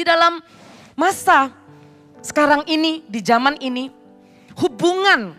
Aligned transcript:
Di 0.00 0.08
dalam 0.08 0.40
masa 0.96 1.52
sekarang 2.24 2.64
ini, 2.64 3.04
di 3.04 3.20
zaman 3.20 3.60
ini, 3.60 3.92
hubungan 4.56 5.36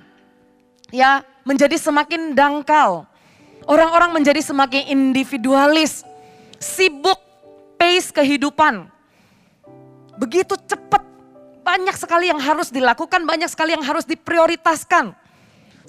ya 0.93 1.25
menjadi 1.41 1.81
semakin 1.81 2.37
dangkal. 2.37 3.09
Orang-orang 3.65 4.21
menjadi 4.21 4.37
semakin 4.37 4.85
individualis, 4.85 6.05
sibuk 6.61 7.17
pace 7.73 8.13
kehidupan. 8.13 8.85
Begitu 10.21 10.53
cepat, 10.69 11.09
banyak 11.65 11.97
sekali 11.97 12.29
yang 12.29 12.37
harus 12.37 12.69
dilakukan, 12.69 13.25
banyak 13.25 13.49
sekali 13.49 13.73
yang 13.73 13.81
harus 13.81 14.05
diprioritaskan. 14.05 15.17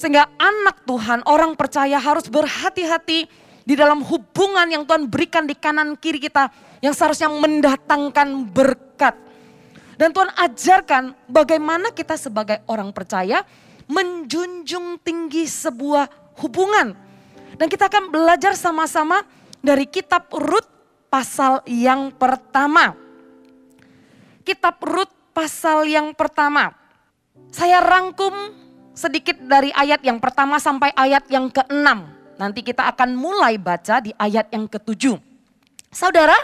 Sehingga 0.01 0.33
anak 0.41 0.89
Tuhan, 0.89 1.21
orang 1.29 1.61
percaya 1.61 2.01
harus 2.01 2.25
berhati-hati 2.25 3.29
di 3.69 3.75
dalam 3.77 4.01
hubungan 4.01 4.65
yang 4.65 4.89
Tuhan 4.89 5.13
berikan 5.13 5.45
di 5.45 5.53
kanan 5.53 5.93
kiri 6.01 6.25
kita 6.25 6.72
yang 6.83 6.93
seharusnya 6.93 7.31
mendatangkan 7.31 8.51
berkat. 8.51 9.15
Dan 9.95 10.11
Tuhan 10.11 10.35
ajarkan 10.35 11.15
bagaimana 11.31 11.95
kita 11.95 12.19
sebagai 12.19 12.59
orang 12.67 12.91
percaya 12.91 13.47
menjunjung 13.87 14.99
tinggi 14.99 15.47
sebuah 15.47 16.37
hubungan. 16.43 16.99
Dan 17.55 17.71
kita 17.71 17.87
akan 17.87 18.11
belajar 18.11 18.59
sama-sama 18.59 19.23
dari 19.63 19.87
kitab 19.87 20.27
Rut 20.35 20.67
pasal 21.07 21.63
yang 21.71 22.11
pertama. 22.11 22.99
Kitab 24.43 24.83
Rut 24.83 25.13
pasal 25.31 25.87
yang 25.87 26.11
pertama. 26.19 26.75
Saya 27.55 27.79
rangkum 27.79 28.33
sedikit 28.91 29.39
dari 29.39 29.71
ayat 29.71 30.03
yang 30.03 30.19
pertama 30.19 30.59
sampai 30.59 30.91
ayat 30.99 31.31
yang 31.31 31.47
keenam. 31.47 32.11
Nanti 32.41 32.67
kita 32.67 32.91
akan 32.91 33.15
mulai 33.15 33.55
baca 33.55 34.03
di 34.03 34.11
ayat 34.19 34.51
yang 34.51 34.67
ketujuh. 34.67 35.21
Saudara, 35.93 36.35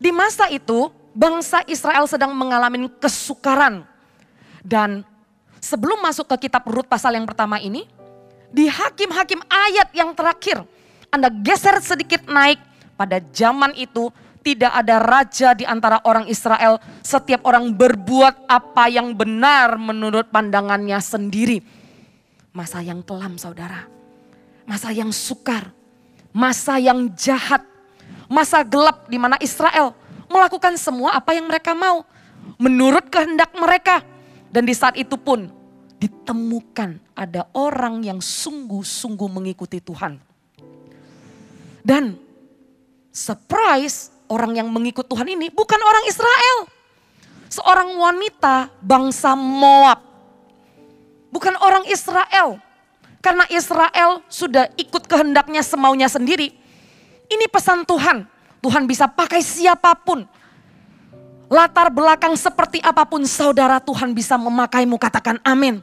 di 0.00 0.08
masa 0.08 0.48
itu 0.48 0.88
bangsa 1.12 1.60
Israel 1.68 2.08
sedang 2.08 2.32
mengalami 2.32 2.88
kesukaran. 2.96 3.84
Dan 4.64 5.04
sebelum 5.60 6.00
masuk 6.00 6.24
ke 6.24 6.48
kitab 6.48 6.64
Rut 6.64 6.88
pasal 6.88 7.20
yang 7.20 7.28
pertama 7.28 7.60
ini, 7.60 7.84
di 8.48 8.64
hakim-hakim 8.64 9.44
ayat 9.46 9.92
yang 9.92 10.16
terakhir, 10.16 10.64
Anda 11.12 11.28
geser 11.28 11.76
sedikit 11.84 12.24
naik 12.24 12.58
pada 12.96 13.20
zaman 13.30 13.76
itu 13.76 14.08
tidak 14.40 14.72
ada 14.72 14.96
raja 14.98 15.52
di 15.52 15.68
antara 15.68 16.00
orang 16.08 16.24
Israel. 16.26 16.80
Setiap 17.04 17.44
orang 17.44 17.76
berbuat 17.76 18.48
apa 18.48 18.88
yang 18.88 19.12
benar 19.12 19.76
menurut 19.76 20.32
pandangannya 20.32 20.96
sendiri. 20.96 21.60
Masa 22.56 22.80
yang 22.80 23.04
kelam 23.04 23.36
saudara. 23.36 23.86
Masa 24.64 24.90
yang 24.96 25.12
sukar. 25.12 25.70
Masa 26.32 26.80
yang 26.80 27.12
jahat. 27.14 27.69
Masa 28.30 28.62
gelap 28.62 29.10
di 29.10 29.18
mana 29.18 29.34
Israel 29.42 29.94
melakukan 30.30 30.78
semua 30.78 31.18
apa 31.18 31.34
yang 31.34 31.50
mereka 31.50 31.74
mau. 31.74 32.06
Menurut 32.56 33.10
kehendak 33.10 33.50
mereka. 33.58 34.06
Dan 34.50 34.66
di 34.66 34.74
saat 34.74 34.98
itu 34.98 35.14
pun 35.14 35.50
ditemukan 36.00 36.98
ada 37.14 37.46
orang 37.52 38.00
yang 38.00 38.18
sungguh-sungguh 38.18 39.28
mengikuti 39.30 39.78
Tuhan. 39.82 40.18
Dan 41.82 42.16
surprise 43.10 44.14
orang 44.30 44.62
yang 44.62 44.68
mengikut 44.70 45.04
Tuhan 45.10 45.26
ini 45.26 45.50
bukan 45.50 45.80
orang 45.82 46.04
Israel. 46.06 46.58
Seorang 47.50 47.98
wanita 47.98 48.70
bangsa 48.78 49.34
Moab. 49.34 49.98
Bukan 51.34 51.54
orang 51.58 51.82
Israel. 51.90 52.62
Karena 53.20 53.44
Israel 53.50 54.22
sudah 54.30 54.70
ikut 54.78 55.04
kehendaknya 55.04 55.60
semaunya 55.60 56.06
sendiri. 56.06 56.59
Ini 57.30 57.46
pesan 57.46 57.86
Tuhan. 57.86 58.26
Tuhan 58.60 58.84
bisa 58.84 59.08
pakai 59.08 59.40
siapa 59.40 59.96
pun 59.96 60.26
latar 61.48 61.88
belakang 61.88 62.36
seperti 62.36 62.78
apa 62.84 63.08
pun 63.08 63.24
saudara 63.24 63.80
Tuhan 63.80 64.12
bisa 64.12 64.36
memakaimu 64.36 65.00
katakan 65.00 65.40
amin. 65.40 65.80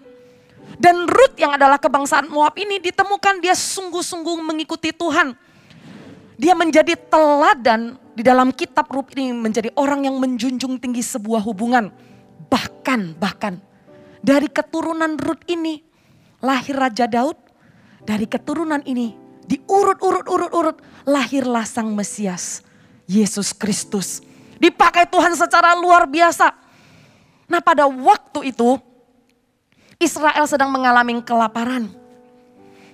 Dan 0.77 1.09
Ruth 1.09 1.33
yang 1.41 1.57
adalah 1.57 1.81
kebangsaan 1.81 2.29
Moab 2.29 2.53
ini 2.59 2.77
ditemukan 2.77 3.41
dia 3.41 3.57
sungguh-sungguh 3.57 4.45
mengikuti 4.45 4.93
Tuhan. 4.93 5.33
Dia 6.37 6.53
menjadi 6.53 6.93
teladan 6.93 7.97
di 8.13 8.21
dalam 8.21 8.53
kitab 8.53 8.85
Ruth 8.93 9.09
ini 9.17 9.33
menjadi 9.33 9.73
orang 9.73 10.05
yang 10.05 10.21
menjunjung 10.21 10.77
tinggi 10.77 11.01
sebuah 11.01 11.41
hubungan. 11.41 11.89
Bahkan, 12.45 13.17
bahkan 13.17 13.57
dari 14.21 14.51
keturunan 14.51 15.17
Ruth 15.17 15.47
ini 15.49 15.81
lahir 16.43 16.77
Raja 16.77 17.07
Daud. 17.07 17.39
Dari 18.07 18.23
keturunan 18.23 18.79
ini 18.87 19.11
diurut-urut-urut-urut 19.47 20.77
lahirlah 21.07 21.63
Sang 21.63 21.95
Mesias, 21.95 22.61
Yesus 23.07 23.55
Kristus 23.55 24.27
Dipakai 24.57 25.05
Tuhan 25.05 25.37
secara 25.37 25.77
luar 25.77 26.09
biasa. 26.09 26.49
Nah 27.47 27.61
pada 27.61 27.85
waktu 27.85 28.51
itu 28.51 28.81
Israel 30.01 30.45
sedang 30.49 30.73
mengalami 30.73 31.21
kelaparan. 31.21 31.89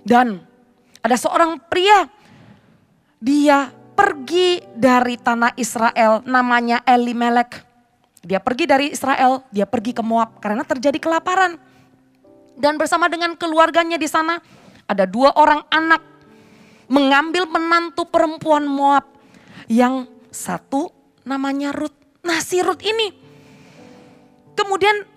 Dan 0.04 0.44
ada 1.00 1.16
seorang 1.16 1.56
pria, 1.72 2.12
dia 3.24 3.72
pergi 3.96 4.60
dari 4.76 5.16
tanah 5.16 5.56
Israel 5.56 6.20
namanya 6.28 6.84
Elimelek. 6.84 7.64
Dia 8.24 8.40
pergi 8.40 8.68
dari 8.68 8.92
Israel, 8.92 9.44
dia 9.52 9.68
pergi 9.68 9.96
ke 9.96 10.04
Moab 10.04 10.40
karena 10.40 10.64
terjadi 10.64 11.00
kelaparan. 11.00 11.60
Dan 12.56 12.76
bersama 12.76 13.08
dengan 13.08 13.36
keluarganya 13.36 13.96
di 13.96 14.08
sana 14.08 14.40
ada 14.88 15.08
dua 15.08 15.34
orang 15.40 15.64
anak 15.72 16.04
mengambil 16.88 17.48
menantu 17.48 18.08
perempuan 18.08 18.68
Moab 18.68 19.08
yang 19.72 20.08
satu 20.34 20.92
namanya 21.24 21.72
Ruth. 21.72 21.96
Nah 22.24 22.40
si 22.40 22.60
Ruth 22.60 22.84
ini. 22.84 23.12
Kemudian 24.54 25.10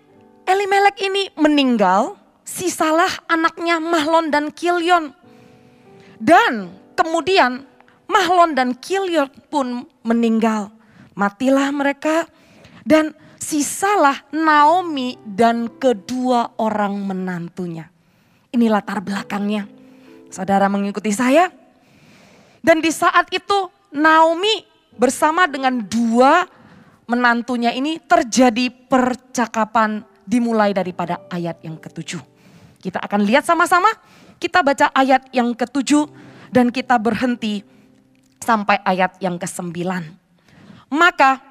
Elimelek 0.47 1.03
ini 1.03 1.27
meninggal, 1.34 2.15
sisalah 2.47 3.10
anaknya 3.27 3.82
Mahlon 3.82 4.31
dan 4.31 4.54
Kilyon. 4.54 5.10
Dan 6.22 6.71
kemudian 6.94 7.66
Mahlon 8.06 8.54
dan 8.54 8.78
Kilyon 8.78 9.28
pun 9.50 9.91
meninggal. 10.06 10.71
Matilah 11.19 11.75
mereka 11.75 12.31
dan 12.87 13.10
sisalah 13.43 14.22
Naomi 14.31 15.19
dan 15.27 15.66
kedua 15.66 16.54
orang 16.62 17.03
menantunya. 17.03 17.91
Ini 18.54 18.71
latar 18.71 19.03
belakangnya. 19.03 19.75
Saudara 20.31 20.66
mengikuti 20.66 21.14
saya? 21.14 21.50
Dan 22.62 22.82
di 22.82 22.91
saat 22.91 23.31
itu 23.31 23.70
Naomi 23.94 24.66
bersama 24.98 25.47
dengan 25.47 25.78
dua 25.81 26.48
menantunya 27.06 27.70
ini 27.70 28.03
terjadi 28.03 28.69
percakapan 28.91 30.03
dimulai 30.26 30.75
daripada 30.75 31.22
ayat 31.31 31.62
yang 31.62 31.78
ketujuh. 31.78 32.19
Kita 32.82 32.98
akan 32.98 33.22
lihat 33.22 33.47
sama-sama, 33.47 33.88
kita 34.42 34.60
baca 34.60 34.91
ayat 34.91 35.31
yang 35.31 35.54
ketujuh 35.54 36.10
dan 36.50 36.75
kita 36.75 36.98
berhenti 36.98 37.62
sampai 38.42 38.82
ayat 38.82 39.15
yang 39.22 39.38
kesembilan. 39.38 40.03
Maka 40.91 41.42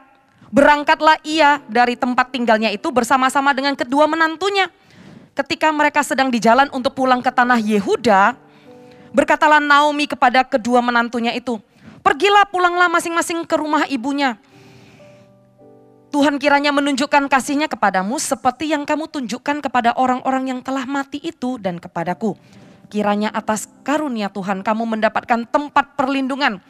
berangkatlah 0.52 1.20
ia 1.24 1.64
dari 1.68 1.96
tempat 1.96 2.32
tinggalnya 2.32 2.72
itu 2.72 2.92
bersama-sama 2.92 3.56
dengan 3.56 3.76
kedua 3.76 4.08
menantunya. 4.08 4.68
Ketika 5.36 5.68
mereka 5.76 6.00
sedang 6.00 6.32
di 6.32 6.40
jalan 6.40 6.72
untuk 6.72 6.96
pulang 6.96 7.20
ke 7.20 7.28
tanah 7.28 7.60
Yehuda, 7.60 8.45
berkatalah 9.16 9.64
Naomi 9.64 10.12
kepada 10.12 10.44
kedua 10.44 10.84
menantunya 10.84 11.32
itu, 11.32 11.64
Pergilah 12.06 12.46
pulanglah 12.46 12.86
masing-masing 12.86 13.50
ke 13.50 13.58
rumah 13.58 13.90
ibunya. 13.90 14.38
Tuhan 16.14 16.38
kiranya 16.38 16.70
menunjukkan 16.70 17.26
kasihnya 17.26 17.66
kepadamu 17.66 18.22
seperti 18.22 18.70
yang 18.70 18.86
kamu 18.86 19.10
tunjukkan 19.10 19.66
kepada 19.66 19.98
orang-orang 19.98 20.54
yang 20.54 20.60
telah 20.62 20.86
mati 20.86 21.18
itu 21.18 21.58
dan 21.58 21.82
kepadaku. 21.82 22.38
Kiranya 22.94 23.34
atas 23.34 23.66
karunia 23.82 24.30
Tuhan 24.30 24.62
kamu 24.62 24.86
mendapatkan 24.86 25.50
tempat 25.50 25.98
perlindungan 25.98 26.62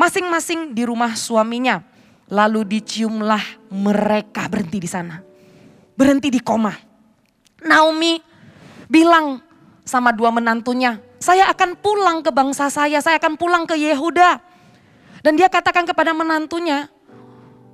masing-masing 0.00 0.72
di 0.72 0.88
rumah 0.88 1.12
suaminya. 1.12 1.84
Lalu 2.32 2.80
diciumlah 2.80 3.68
mereka 3.76 4.48
berhenti 4.48 4.80
di 4.80 4.88
sana. 4.88 5.20
Berhenti 5.92 6.32
di 6.32 6.40
koma. 6.40 6.72
Naomi 7.68 8.16
bilang 8.88 9.44
sama 9.84 10.08
dua 10.16 10.32
menantunya, 10.32 10.96
saya 11.20 11.52
akan 11.52 11.76
pulang 11.76 12.24
ke 12.24 12.32
bangsa 12.32 12.72
saya, 12.72 12.98
saya 13.04 13.20
akan 13.20 13.36
pulang 13.36 13.68
ke 13.68 13.76
Yehuda. 13.76 14.40
Dan 15.20 15.36
dia 15.36 15.52
katakan 15.52 15.84
kepada 15.84 16.16
menantunya 16.16 16.88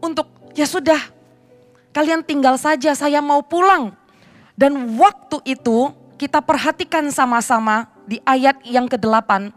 untuk 0.02 0.26
ya 0.58 0.66
sudah 0.66 0.98
kalian 1.94 2.26
tinggal 2.26 2.58
saja 2.58 2.90
saya 2.98 3.22
mau 3.22 3.38
pulang. 3.46 3.94
Dan 4.58 4.98
waktu 4.98 5.38
itu 5.46 5.94
kita 6.18 6.42
perhatikan 6.42 7.06
sama-sama 7.14 7.86
di 8.02 8.18
ayat 8.26 8.58
yang 8.66 8.90
ke-8. 8.90 9.54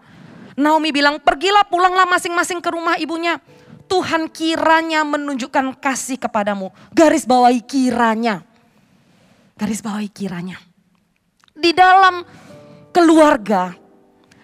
Naomi 0.60 0.94
bilang 0.94 1.18
pergilah 1.18 1.66
pulanglah 1.66 2.06
masing-masing 2.06 2.62
ke 2.62 2.70
rumah 2.70 2.94
ibunya. 3.02 3.42
Tuhan 3.90 4.30
kiranya 4.30 5.02
menunjukkan 5.02 5.82
kasih 5.82 6.22
kepadamu. 6.22 6.70
Garis 6.94 7.26
bawahi 7.26 7.64
kiranya. 7.66 8.46
Garis 9.58 9.82
bawahi 9.82 10.14
kiranya. 10.14 10.62
Di 11.58 11.74
dalam 11.74 12.22
keluarga, 12.92 13.76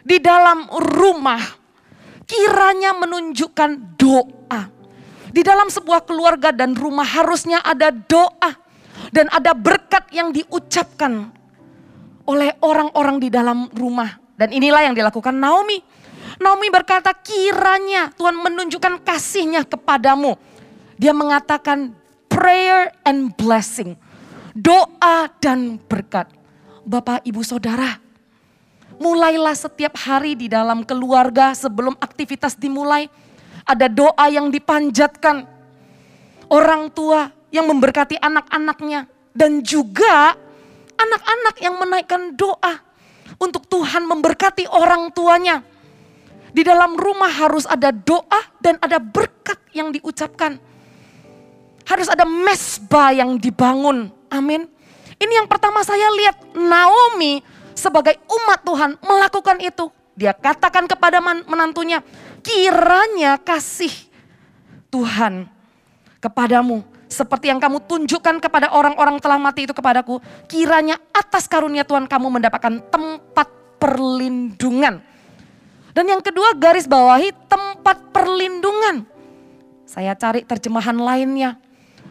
di 0.05 0.21
dalam 0.21 0.69
rumah, 0.69 1.41
kiranya 2.29 2.93
menunjukkan 2.93 3.97
doa. 3.97 4.61
Di 5.35 5.41
dalam 5.43 5.67
sebuah 5.67 6.05
keluarga 6.07 6.53
dan 6.53 6.77
rumah 6.77 7.03
harusnya 7.03 7.59
ada 7.59 7.91
doa 7.91 8.55
dan 9.11 9.27
ada 9.33 9.51
berkat 9.51 10.07
yang 10.15 10.31
diucapkan 10.31 11.33
oleh 12.29 12.55
orang-orang 12.63 13.19
di 13.19 13.27
dalam 13.33 13.67
rumah. 13.75 14.15
Dan 14.35 14.51
inilah 14.53 14.85
yang 14.85 14.95
dilakukan 14.95 15.35
Naomi. 15.35 15.81
Naomi 16.39 16.67
berkata 16.71 17.11
kiranya 17.15 18.11
Tuhan 18.15 18.35
menunjukkan 18.35 19.03
kasihnya 19.03 19.63
kepadamu. 19.67 20.35
Dia 20.95 21.11
mengatakan 21.11 21.91
prayer 22.31 22.91
and 23.03 23.35
blessing. 23.35 23.95
Doa 24.55 25.27
dan 25.43 25.81
berkat. 25.83 26.31
Bapak, 26.85 27.27
Ibu, 27.27 27.43
Saudara, 27.43 28.04
mulailah 28.99 29.55
setiap 29.55 29.95
hari 29.99 30.35
di 30.35 30.47
dalam 30.47 30.83
keluarga 30.83 31.51
sebelum 31.55 31.95
aktivitas 31.99 32.55
dimulai. 32.55 33.07
Ada 33.65 33.89
doa 33.89 34.25
yang 34.29 34.53
dipanjatkan. 34.53 35.47
Orang 36.45 36.93
tua 36.93 37.33
yang 37.49 37.65
memberkati 37.65 38.21
anak-anaknya. 38.21 39.09
Dan 39.35 39.65
juga 39.65 40.37
anak-anak 40.95 41.55
yang 41.59 41.75
menaikkan 41.75 42.21
doa. 42.37 42.79
Untuk 43.41 43.65
Tuhan 43.67 44.05
memberkati 44.05 44.69
orang 44.69 45.09
tuanya. 45.11 45.65
Di 46.55 46.63
dalam 46.63 46.95
rumah 46.95 47.27
harus 47.27 47.67
ada 47.67 47.91
doa 47.91 48.41
dan 48.63 48.79
ada 48.79 48.95
berkat 48.95 49.59
yang 49.75 49.91
diucapkan. 49.91 50.55
Harus 51.83 52.07
ada 52.07 52.23
mesbah 52.23 53.11
yang 53.11 53.35
dibangun. 53.35 54.07
Amin. 54.31 54.71
Ini 55.19 55.43
yang 55.43 55.47
pertama 55.47 55.83
saya 55.83 56.11
lihat 56.15 56.37
Naomi 56.55 57.43
sebagai 57.75 58.17
umat 58.25 58.59
Tuhan 58.63 58.91
melakukan 59.03 59.57
itu. 59.61 59.91
Dia 60.15 60.31
katakan 60.31 60.87
kepada 60.87 61.19
menantunya, 61.19 61.99
kiranya 62.39 63.35
kasih 63.35 63.91
Tuhan 64.87 65.51
kepadamu. 66.23 66.87
Seperti 67.05 67.51
yang 67.51 67.61
kamu 67.61 67.83
tunjukkan 67.85 68.41
kepada 68.41 68.73
orang-orang 68.73 69.21
telah 69.21 69.37
mati 69.37 69.67
itu 69.67 69.75
kepadaku. 69.75 70.17
Kiranya 70.49 70.97
atas 71.13 71.45
karunia 71.45 71.85
Tuhan 71.85 72.09
kamu 72.09 72.27
mendapatkan 72.39 72.81
tempat 72.89 73.47
perlindungan. 73.77 75.03
Dan 75.95 76.05
yang 76.11 76.19
kedua 76.19 76.55
garis 76.57 76.89
bawahi 76.89 77.31
tempat 77.47 78.09
perlindungan. 78.09 79.05
Saya 79.85 80.17
cari 80.17 80.43
terjemahan 80.43 80.97
lainnya. 80.97 81.61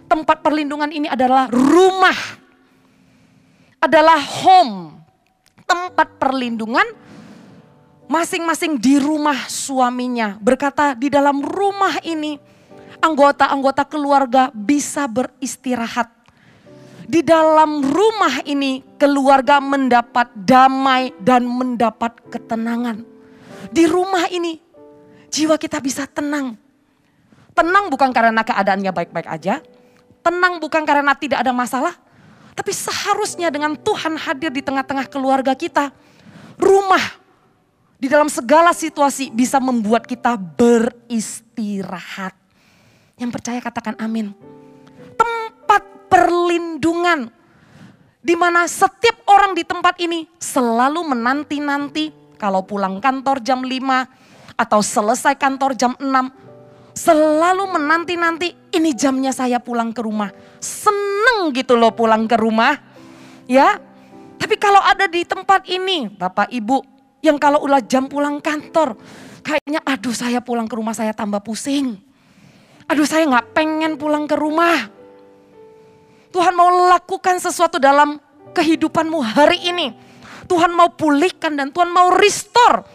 Tempat 0.07 0.45
perlindungan 0.45 0.93
ini 0.93 1.09
adalah 1.11 1.49
rumah 1.51 2.45
adalah 3.85 4.17
home, 4.17 4.94
tempat 5.65 6.21
perlindungan 6.21 6.85
masing-masing 8.09 8.77
di 8.77 9.01
rumah 9.01 9.49
suaminya. 9.49 10.37
Berkata 10.41 10.93
di 10.93 11.09
dalam 11.09 11.41
rumah 11.41 12.01
ini 12.05 12.37
anggota-anggota 13.01 13.85
keluarga 13.89 14.49
bisa 14.53 15.09
beristirahat. 15.09 16.09
Di 17.05 17.21
dalam 17.21 17.85
rumah 17.85 18.41
ini 18.49 18.81
keluarga 18.97 19.61
mendapat 19.61 20.33
damai 20.33 21.13
dan 21.21 21.45
mendapat 21.45 22.17
ketenangan. 22.33 23.05
Di 23.69 23.85
rumah 23.85 24.25
ini 24.33 24.57
jiwa 25.29 25.61
kita 25.61 25.85
bisa 25.85 26.09
tenang. 26.09 26.57
Tenang 27.53 27.93
bukan 27.93 28.09
karena 28.11 28.41
keadaannya 28.41 28.91
baik-baik 28.91 29.29
aja. 29.29 29.61
Tenang 30.25 30.57
bukan 30.59 30.83
karena 30.89 31.13
tidak 31.13 31.45
ada 31.45 31.53
masalah. 31.53 31.93
Tapi 32.55 32.71
seharusnya 32.71 33.51
dengan 33.51 33.75
Tuhan 33.75 34.15
hadir 34.15 34.55
di 34.55 34.63
tengah-tengah 34.63 35.11
keluarga 35.11 35.59
kita, 35.59 35.91
rumah 36.55 37.03
di 37.99 38.07
dalam 38.07 38.31
segala 38.31 38.71
situasi 38.71 39.35
bisa 39.35 39.59
membuat 39.59 40.07
kita 40.07 40.39
beristirahat. 40.39 42.35
Yang 43.19 43.31
percaya 43.35 43.59
katakan 43.59 43.99
amin. 43.99 44.31
Tempat 45.19 45.83
perlindungan 46.07 47.31
di 48.25 48.35
mana 48.39 48.71
setiap 48.71 49.21
orang 49.27 49.53
di 49.59 49.67
tempat 49.67 49.99
ini 50.01 50.31
selalu 50.39 51.03
menanti-nanti 51.13 52.15
kalau 52.39 52.63
pulang 52.63 53.03
kantor 53.03 53.43
jam 53.43 53.61
5 53.67 54.59
atau 54.59 54.81
selesai 54.81 55.35
kantor 55.35 55.75
jam 55.75 55.93
6 55.99 56.07
selalu 56.95 57.75
menanti-nanti 57.75 58.55
ini 58.71 58.95
jamnya 58.95 59.35
saya 59.35 59.59
pulang 59.59 59.91
ke 59.91 60.01
rumah. 60.01 60.31
Seneng 60.63 61.51
gitu 61.53 61.75
loh 61.75 61.93
pulang 61.93 62.25
ke 62.31 62.39
rumah. 62.39 62.79
Ya. 63.51 63.83
Tapi 64.39 64.55
kalau 64.57 64.81
ada 64.81 65.11
di 65.11 65.27
tempat 65.27 65.67
ini, 65.69 66.09
Bapak 66.09 66.53
Ibu, 66.53 66.79
yang 67.25 67.41
kalau 67.41 67.65
ulah 67.65 67.81
jam 67.81 68.07
pulang 68.07 68.39
kantor, 68.39 68.95
kayaknya 69.41 69.81
aduh 69.83 70.13
saya 70.13 70.39
pulang 70.45 70.69
ke 70.69 70.75
rumah 70.77 70.93
saya 70.93 71.17
tambah 71.17 71.41
pusing. 71.41 71.97
Aduh 72.85 73.09
saya 73.09 73.25
nggak 73.25 73.57
pengen 73.57 73.97
pulang 73.97 74.29
ke 74.29 74.37
rumah. 74.37 74.93
Tuhan 76.29 76.53
mau 76.53 76.69
lakukan 76.93 77.41
sesuatu 77.41 77.81
dalam 77.81 78.21
kehidupanmu 78.53 79.19
hari 79.23 79.65
ini. 79.65 79.97
Tuhan 80.45 80.77
mau 80.77 80.93
pulihkan 80.93 81.57
dan 81.57 81.73
Tuhan 81.73 81.89
mau 81.89 82.13
restore 82.13 82.94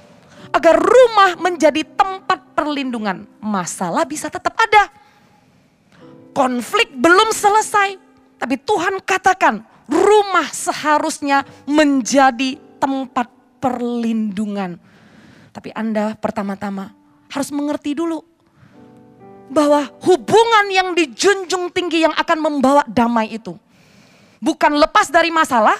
agar 0.54 0.76
rumah 0.78 1.38
menjadi 1.38 1.86
tempat 1.86 2.56
perlindungan. 2.58 3.26
Masalah 3.40 4.04
bisa 4.06 4.28
tetap 4.28 4.54
ada. 4.58 4.90
Konflik 6.34 6.94
belum 6.94 7.34
selesai, 7.34 7.98
tapi 8.38 8.56
Tuhan 8.62 9.02
katakan 9.02 9.66
rumah 9.90 10.48
seharusnya 10.50 11.44
menjadi 11.66 12.56
tempat 12.78 13.28
perlindungan. 13.60 14.78
Tapi 15.52 15.74
Anda 15.74 16.16
pertama-tama 16.16 16.94
harus 17.28 17.50
mengerti 17.50 17.98
dulu 17.98 18.24
bahwa 19.50 19.90
hubungan 20.06 20.66
yang 20.70 20.94
dijunjung 20.94 21.74
tinggi 21.74 22.06
yang 22.06 22.14
akan 22.14 22.38
membawa 22.38 22.86
damai 22.86 23.34
itu 23.34 23.58
bukan 24.40 24.80
lepas 24.80 25.12
dari 25.12 25.30
masalah, 25.30 25.76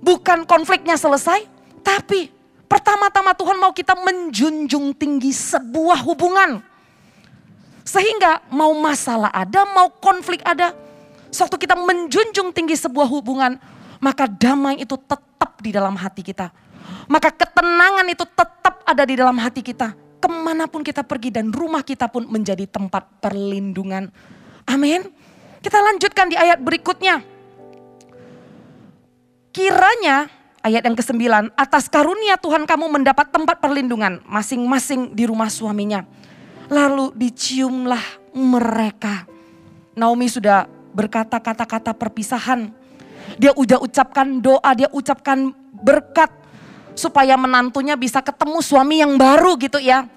bukan 0.00 0.48
konfliknya 0.48 0.96
selesai, 0.96 1.44
tapi 1.84 2.32
Pertama-tama 2.64 3.36
Tuhan 3.36 3.56
mau 3.60 3.72
kita 3.72 3.94
menjunjung 3.94 4.96
tinggi 4.96 5.30
sebuah 5.30 6.00
hubungan. 6.04 6.60
Sehingga 7.84 8.40
mau 8.48 8.72
masalah 8.72 9.28
ada, 9.28 9.68
mau 9.68 9.92
konflik 10.00 10.40
ada. 10.42 10.72
Sewaktu 11.28 11.68
kita 11.68 11.76
menjunjung 11.76 12.54
tinggi 12.56 12.78
sebuah 12.78 13.04
hubungan, 13.10 13.60
maka 14.00 14.24
damai 14.24 14.80
itu 14.80 14.96
tetap 14.96 15.60
di 15.60 15.70
dalam 15.74 15.92
hati 15.94 16.24
kita. 16.24 16.48
Maka 17.08 17.28
ketenangan 17.32 18.06
itu 18.08 18.24
tetap 18.24 18.80
ada 18.84 19.02
di 19.04 19.14
dalam 19.16 19.36
hati 19.36 19.60
kita. 19.60 19.92
Ke 20.20 20.28
mana 20.28 20.64
pun 20.64 20.80
kita 20.80 21.04
pergi 21.04 21.28
dan 21.28 21.52
rumah 21.52 21.84
kita 21.84 22.08
pun 22.08 22.24
menjadi 22.24 22.64
tempat 22.64 23.20
perlindungan. 23.20 24.08
Amin. 24.64 25.04
Kita 25.60 25.80
lanjutkan 25.80 26.32
di 26.32 26.36
ayat 26.36 26.60
berikutnya. 26.60 27.20
Kiranya 29.52 30.28
ayat 30.64 30.80
yang 30.88 30.96
ke-9, 30.96 31.20
atas 31.52 31.92
karunia 31.92 32.40
Tuhan 32.40 32.64
kamu 32.64 32.88
mendapat 32.88 33.28
tempat 33.28 33.60
perlindungan 33.60 34.24
masing-masing 34.24 35.12
di 35.12 35.28
rumah 35.28 35.52
suaminya. 35.52 36.08
Lalu 36.72 37.12
diciumlah 37.12 38.32
mereka. 38.32 39.28
Naomi 39.92 40.26
sudah 40.32 40.64
berkata 40.96 41.36
kata-kata 41.36 41.92
perpisahan. 41.92 42.72
Dia 43.36 43.52
udah 43.52 43.84
ucapkan 43.84 44.40
doa, 44.40 44.70
dia 44.72 44.88
ucapkan 44.88 45.52
berkat 45.84 46.32
supaya 46.96 47.36
menantunya 47.36 47.92
bisa 48.00 48.24
ketemu 48.24 48.64
suami 48.64 49.04
yang 49.04 49.20
baru 49.20 49.60
gitu 49.60 49.76
ya. 49.76 50.08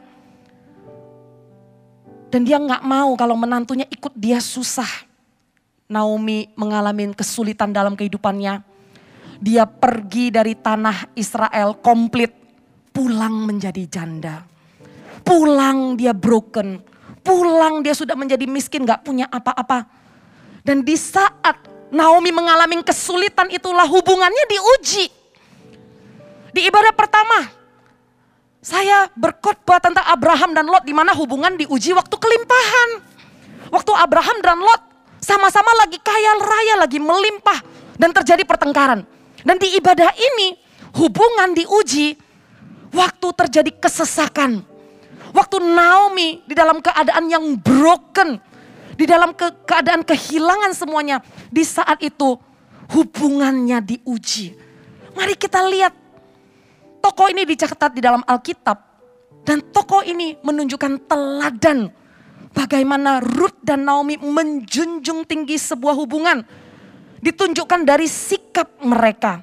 Dan 2.32 2.48
dia 2.48 2.56
nggak 2.60 2.84
mau 2.88 3.12
kalau 3.20 3.36
menantunya 3.36 3.84
ikut 3.92 4.16
dia 4.16 4.40
susah. 4.40 4.88
Naomi 5.88 6.52
mengalami 6.60 7.16
kesulitan 7.16 7.72
dalam 7.72 7.96
kehidupannya 7.96 8.77
dia 9.38 9.70
pergi 9.70 10.34
dari 10.34 10.58
tanah 10.58 11.14
Israel 11.14 11.78
komplit, 11.82 12.34
pulang 12.90 13.46
menjadi 13.46 13.84
janda. 13.86 14.42
Pulang 15.22 16.00
dia 16.00 16.16
broken, 16.16 16.80
pulang 17.22 17.84
dia 17.84 17.92
sudah 17.92 18.16
menjadi 18.16 18.48
miskin, 18.48 18.88
gak 18.88 19.04
punya 19.04 19.28
apa-apa. 19.28 19.86
Dan 20.64 20.82
di 20.84 20.96
saat 20.96 21.68
Naomi 21.92 22.32
mengalami 22.36 22.84
kesulitan 22.84 23.48
itulah 23.52 23.88
hubungannya 23.88 24.46
diuji. 24.52 25.08
Di 26.52 26.62
ibadah 26.68 26.92
pertama, 26.92 27.48
saya 28.60 29.08
berkhotbah 29.16 29.80
tentang 29.80 30.04
Abraham 30.04 30.52
dan 30.52 30.68
Lot 30.68 30.84
di 30.84 30.92
mana 30.92 31.16
hubungan 31.16 31.56
diuji 31.56 31.96
waktu 31.96 32.16
kelimpahan. 32.18 32.90
Waktu 33.72 33.92
Abraham 33.96 34.38
dan 34.44 34.60
Lot 34.60 34.82
sama-sama 35.24 35.72
lagi 35.84 36.00
kaya 36.00 36.40
raya, 36.40 36.76
lagi 36.84 37.00
melimpah 37.00 37.60
dan 37.96 38.12
terjadi 38.12 38.44
pertengkaran. 38.44 39.17
Dan 39.48 39.56
di 39.64 39.80
ibadah 39.80 40.12
ini 40.12 40.60
hubungan 41.00 41.56
diuji 41.56 42.20
waktu 42.92 43.28
terjadi 43.32 43.72
kesesakan. 43.80 44.60
Waktu 45.32 45.64
Naomi 45.64 46.44
di 46.44 46.52
dalam 46.52 46.84
keadaan 46.84 47.32
yang 47.32 47.56
broken, 47.56 48.44
di 49.00 49.08
dalam 49.08 49.32
ke 49.32 49.64
keadaan 49.64 50.04
kehilangan 50.04 50.76
semuanya, 50.76 51.24
di 51.48 51.64
saat 51.64 52.04
itu 52.04 52.36
hubungannya 52.92 53.80
diuji. 53.80 54.52
Mari 55.16 55.40
kita 55.40 55.64
lihat 55.64 55.96
tokoh 57.00 57.32
ini 57.32 57.48
dicatat 57.48 57.96
di 57.96 58.04
dalam 58.04 58.28
Alkitab 58.28 58.78
dan 59.48 59.64
tokoh 59.72 60.04
ini 60.04 60.36
menunjukkan 60.44 61.08
teladan 61.08 61.88
bagaimana 62.52 63.24
Ruth 63.24 63.64
dan 63.64 63.88
Naomi 63.88 64.20
menjunjung 64.20 65.24
tinggi 65.24 65.56
sebuah 65.56 65.96
hubungan. 65.96 66.44
Ditunjukkan 67.18 67.82
dari 67.82 68.06
sikap 68.06 68.78
mereka. 68.86 69.42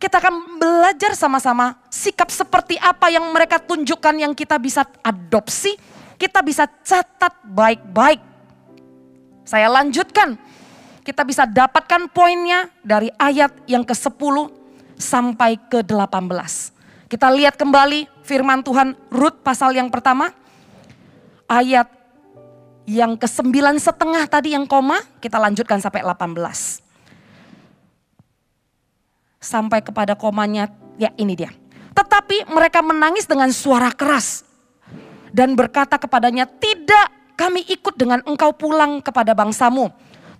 Kita 0.00 0.16
akan 0.16 0.56
belajar 0.56 1.12
sama-sama 1.12 1.76
sikap 1.92 2.32
seperti 2.32 2.80
apa 2.80 3.12
yang 3.12 3.28
mereka 3.36 3.60
tunjukkan 3.60 4.16
yang 4.16 4.32
kita 4.32 4.56
bisa 4.56 4.88
adopsi, 5.04 5.76
kita 6.16 6.40
bisa 6.40 6.64
catat 6.64 7.36
baik-baik. 7.44 8.24
Saya 9.44 9.68
lanjutkan, 9.68 10.40
kita 11.04 11.20
bisa 11.28 11.44
dapatkan 11.44 12.08
poinnya 12.08 12.72
dari 12.80 13.12
ayat 13.20 13.52
yang 13.68 13.84
ke-10 13.84 14.48
sampai 14.96 15.60
ke-18. 15.68 16.32
Kita 17.12 17.28
lihat 17.28 17.60
kembali 17.60 18.24
firman 18.24 18.64
Tuhan 18.64 18.96
Rut 19.12 19.44
pasal 19.44 19.76
yang 19.76 19.92
pertama, 19.92 20.32
ayat 21.44 21.92
yang 22.88 23.20
ke-9 23.20 23.76
setengah 23.76 24.24
tadi 24.24 24.56
yang 24.56 24.64
koma, 24.64 24.96
kita 25.20 25.36
lanjutkan 25.36 25.76
sampai 25.76 26.00
18 26.00 26.89
sampai 29.40 29.80
kepada 29.80 30.12
komanya, 30.12 30.68
ya 31.00 31.08
ini 31.16 31.32
dia. 31.32 31.50
Tetapi 31.96 32.52
mereka 32.52 32.84
menangis 32.84 33.24
dengan 33.24 33.48
suara 33.50 33.90
keras 33.90 34.44
dan 35.32 35.56
berkata 35.56 35.96
kepadanya, 35.96 36.46
tidak 36.46 37.08
kami 37.34 37.64
ikut 37.66 37.96
dengan 37.96 38.20
engkau 38.28 38.52
pulang 38.52 39.00
kepada 39.00 39.32
bangsamu. 39.32 39.88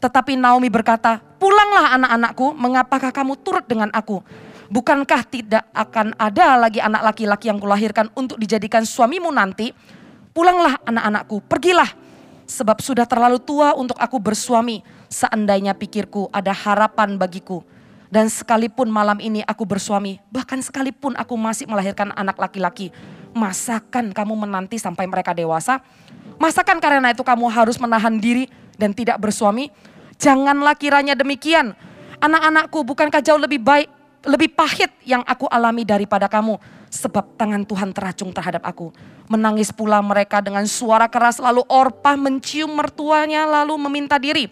Tetapi 0.01 0.37
Naomi 0.37 0.69
berkata, 0.69 1.21
pulanglah 1.41 1.97
anak-anakku, 1.97 2.57
mengapakah 2.57 3.11
kamu 3.13 3.41
turut 3.41 3.65
dengan 3.65 3.89
aku? 3.93 4.21
Bukankah 4.71 5.27
tidak 5.27 5.67
akan 5.75 6.15
ada 6.15 6.55
lagi 6.57 6.79
anak 6.79 7.03
laki-laki 7.03 7.51
yang 7.51 7.59
kulahirkan 7.59 8.07
untuk 8.15 8.39
dijadikan 8.39 8.87
suamimu 8.87 9.29
nanti? 9.35 9.75
Pulanglah 10.31 10.79
anak-anakku, 10.87 11.43
pergilah. 11.51 11.91
Sebab 12.47 12.79
sudah 12.79 13.05
terlalu 13.05 13.43
tua 13.43 13.75
untuk 13.75 13.99
aku 13.99 14.23
bersuami. 14.23 14.83
Seandainya 15.11 15.75
pikirku 15.75 16.31
ada 16.31 16.55
harapan 16.55 17.19
bagiku 17.19 17.67
dan 18.11 18.27
sekalipun 18.27 18.91
malam 18.91 19.23
ini 19.23 19.47
aku 19.47 19.63
bersuami, 19.63 20.19
bahkan 20.35 20.59
sekalipun 20.59 21.15
aku 21.15 21.39
masih 21.39 21.71
melahirkan 21.71 22.11
anak 22.19 22.35
laki-laki, 22.43 22.91
masakan 23.31 24.11
kamu 24.11 24.35
menanti 24.35 24.83
sampai 24.83 25.07
mereka 25.07 25.31
dewasa? 25.31 25.79
Masakan 26.35 26.83
karena 26.83 27.15
itu 27.15 27.23
kamu 27.23 27.47
harus 27.47 27.79
menahan 27.79 28.19
diri 28.19 28.51
dan 28.75 28.91
tidak 28.91 29.15
bersuami? 29.23 29.71
Janganlah 30.19 30.75
kiranya 30.75 31.15
demikian. 31.15 31.71
Anak-anakku 32.19 32.83
bukankah 32.83 33.23
jauh 33.23 33.39
lebih 33.39 33.63
baik, 33.63 33.87
lebih 34.27 34.59
pahit 34.59 34.91
yang 35.07 35.23
aku 35.23 35.47
alami 35.47 35.87
daripada 35.87 36.27
kamu? 36.27 36.59
Sebab 36.91 37.39
tangan 37.39 37.63
Tuhan 37.63 37.95
teracung 37.95 38.35
terhadap 38.35 38.67
aku. 38.67 38.91
Menangis 39.31 39.71
pula 39.71 40.03
mereka 40.03 40.43
dengan 40.43 40.67
suara 40.67 41.07
keras 41.07 41.39
lalu 41.39 41.63
Orpah 41.71 42.19
mencium 42.19 42.75
mertuanya 42.75 43.47
lalu 43.47 43.79
meminta 43.87 44.19
diri. 44.19 44.51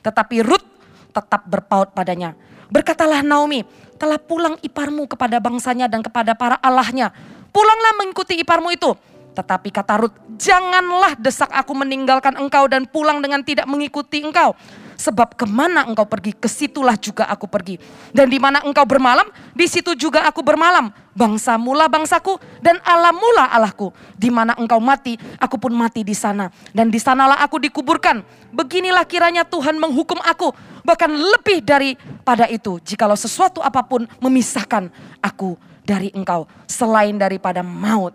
Tetapi 0.00 0.40
Ruth 0.40 0.64
tetap 1.12 1.44
berpaut 1.44 1.92
padanya 1.92 2.32
Berkatalah 2.72 3.20
Naomi, 3.24 3.64
telah 3.96 4.18
pulang 4.20 4.58
iparmu 4.60 5.08
kepada 5.08 5.40
bangsanya 5.40 5.88
dan 5.88 6.04
kepada 6.04 6.36
para 6.36 6.56
allahnya. 6.60 7.12
Pulanglah 7.54 7.94
mengikuti 8.00 8.36
iparmu 8.40 8.74
itu. 8.74 8.92
Tetapi 9.34 9.68
kata 9.74 9.98
Rut, 9.98 10.14
janganlah 10.38 11.18
desak 11.18 11.50
aku 11.50 11.74
meninggalkan 11.74 12.38
engkau 12.38 12.70
dan 12.70 12.86
pulang 12.86 13.18
dengan 13.18 13.42
tidak 13.42 13.66
mengikuti 13.66 14.22
engkau. 14.22 14.54
Sebab 14.94 15.34
ke 15.34 15.46
mana 15.48 15.86
engkau 15.86 16.06
pergi, 16.06 16.34
ke 16.34 16.46
situlah 16.46 16.94
juga 16.98 17.26
aku 17.30 17.46
pergi. 17.50 17.78
Dan 18.14 18.30
di 18.30 18.38
mana 18.38 18.62
engkau 18.62 18.86
bermalam, 18.86 19.26
di 19.52 19.66
situ 19.66 19.94
juga 19.98 20.26
aku 20.26 20.40
bermalam. 20.40 20.90
Bangsa 21.14 21.54
mula 21.54 21.86
bangsaku 21.86 22.42
dan 22.58 22.82
Allah 22.82 23.14
mula 23.14 23.46
Allahku. 23.54 23.94
Di 24.18 24.34
mana 24.34 24.58
engkau 24.58 24.82
mati, 24.82 25.14
aku 25.38 25.56
pun 25.62 25.70
mati 25.70 26.02
di 26.02 26.14
sana. 26.14 26.50
Dan 26.74 26.90
di 26.90 26.98
sanalah 26.98 27.38
aku 27.42 27.62
dikuburkan. 27.62 28.22
Beginilah 28.50 29.06
kiranya 29.06 29.46
Tuhan 29.46 29.78
menghukum 29.78 30.18
aku 30.22 30.50
Bahkan 30.84 31.10
lebih 31.16 31.64
daripada 31.64 32.44
itu, 32.52 32.76
jikalau 32.84 33.16
sesuatu 33.16 33.64
apa 33.64 33.80
pun 33.80 34.04
memisahkan 34.20 34.92
aku 35.24 35.56
dari 35.80 36.12
engkau 36.12 36.44
selain 36.68 37.16
daripada 37.16 37.64
maut. 37.64 38.12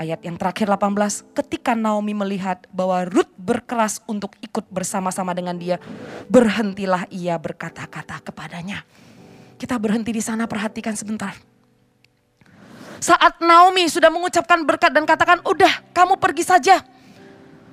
Ayat 0.00 0.24
yang 0.24 0.40
terakhir 0.40 0.64
18, 0.64 1.28
ketika 1.36 1.76
Naomi 1.76 2.16
melihat 2.16 2.64
bahwa 2.72 3.04
Ruth 3.04 3.28
berkeras 3.36 4.00
untuk 4.08 4.32
ikut 4.40 4.64
bersama-sama 4.72 5.36
dengan 5.36 5.60
dia, 5.60 5.76
berhentilah 6.24 7.04
ia 7.12 7.36
berkata-kata 7.36 8.24
kepadanya. 8.24 8.80
Kita 9.60 9.76
berhenti 9.76 10.16
di 10.16 10.24
sana, 10.24 10.48
perhatikan 10.48 10.96
sebentar. 10.96 11.36
Saat 12.96 13.44
Naomi 13.44 13.92
sudah 13.92 14.08
mengucapkan 14.08 14.64
berkat 14.64 14.88
dan 14.88 15.04
katakan, 15.04 15.44
udah 15.44 15.92
kamu 15.92 16.16
pergi 16.16 16.48
saja. 16.48 16.80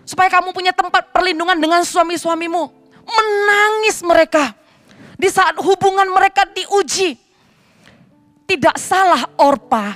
Supaya 0.04 0.28
kamu 0.28 0.52
punya 0.52 0.76
tempat 0.76 1.16
perlindungan 1.16 1.56
dengan 1.56 1.80
suami-suamimu 1.88 2.64
menangis 3.08 4.04
mereka. 4.04 4.52
Di 5.16 5.32
saat 5.32 5.56
hubungan 5.64 6.12
mereka 6.12 6.44
diuji. 6.44 7.16
Tidak 8.52 8.76
salah 8.76 9.32
Orpa 9.40 9.96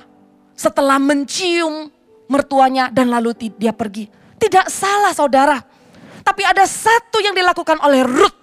setelah 0.55 0.95
mencium 0.95 1.91
mertuanya 2.31 2.87
dan 2.87 3.11
lalu 3.11 3.35
dia 3.59 3.75
pergi. 3.75 4.07
Tidak 4.39 4.71
salah 4.71 5.11
saudara. 5.11 5.59
Tapi 6.23 6.47
ada 6.47 6.63
satu 6.63 7.19
yang 7.19 7.35
dilakukan 7.35 7.75
oleh 7.83 8.07
Ruth. 8.07 8.39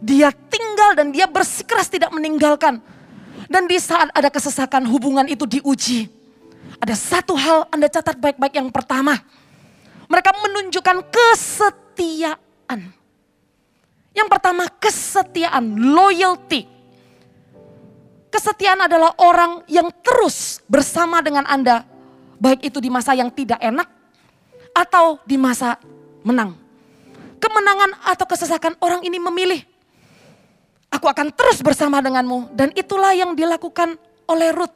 Dia 0.00 0.32
tinggal 0.32 0.96
dan 0.96 1.12
dia 1.12 1.28
bersikeras 1.28 1.92
tidak 1.92 2.08
meninggalkan. 2.16 2.80
Dan 3.48 3.68
di 3.68 3.76
saat 3.76 4.08
ada 4.16 4.32
kesesakan 4.32 4.88
hubungan 4.88 5.28
itu 5.28 5.44
diuji. 5.44 6.08
Ada 6.80 6.94
satu 6.96 7.36
hal 7.36 7.68
Anda 7.68 7.92
catat 7.92 8.16
baik-baik 8.16 8.56
yang 8.56 8.72
pertama. 8.72 9.18
Mereka 10.08 10.30
menunjukkan 10.40 11.04
kesetiaan. 11.12 12.80
Yang 14.16 14.28
pertama 14.30 14.64
kesetiaan, 14.80 15.78
loyalty. 15.78 16.66
Kesetiaan 18.28 18.84
adalah 18.84 19.16
orang 19.18 19.64
yang 19.66 19.88
terus 20.04 20.60
bersama 20.68 21.22
dengan 21.24 21.44
Anda. 21.48 21.97
Baik 22.38 22.70
itu 22.70 22.78
di 22.78 22.90
masa 22.90 23.14
yang 23.18 23.28
tidak 23.34 23.58
enak 23.58 23.86
atau 24.70 25.18
di 25.26 25.34
masa 25.34 25.78
menang. 26.22 26.54
Kemenangan 27.38 27.98
atau 28.06 28.26
kesesakan 28.26 28.74
orang 28.78 29.02
ini 29.02 29.18
memilih. 29.18 29.62
Aku 30.88 31.06
akan 31.06 31.34
terus 31.34 31.60
bersama 31.60 31.98
denganmu. 32.02 32.54
Dan 32.54 32.72
itulah 32.74 33.12
yang 33.12 33.34
dilakukan 33.34 33.98
oleh 34.26 34.50
Ruth. 34.54 34.74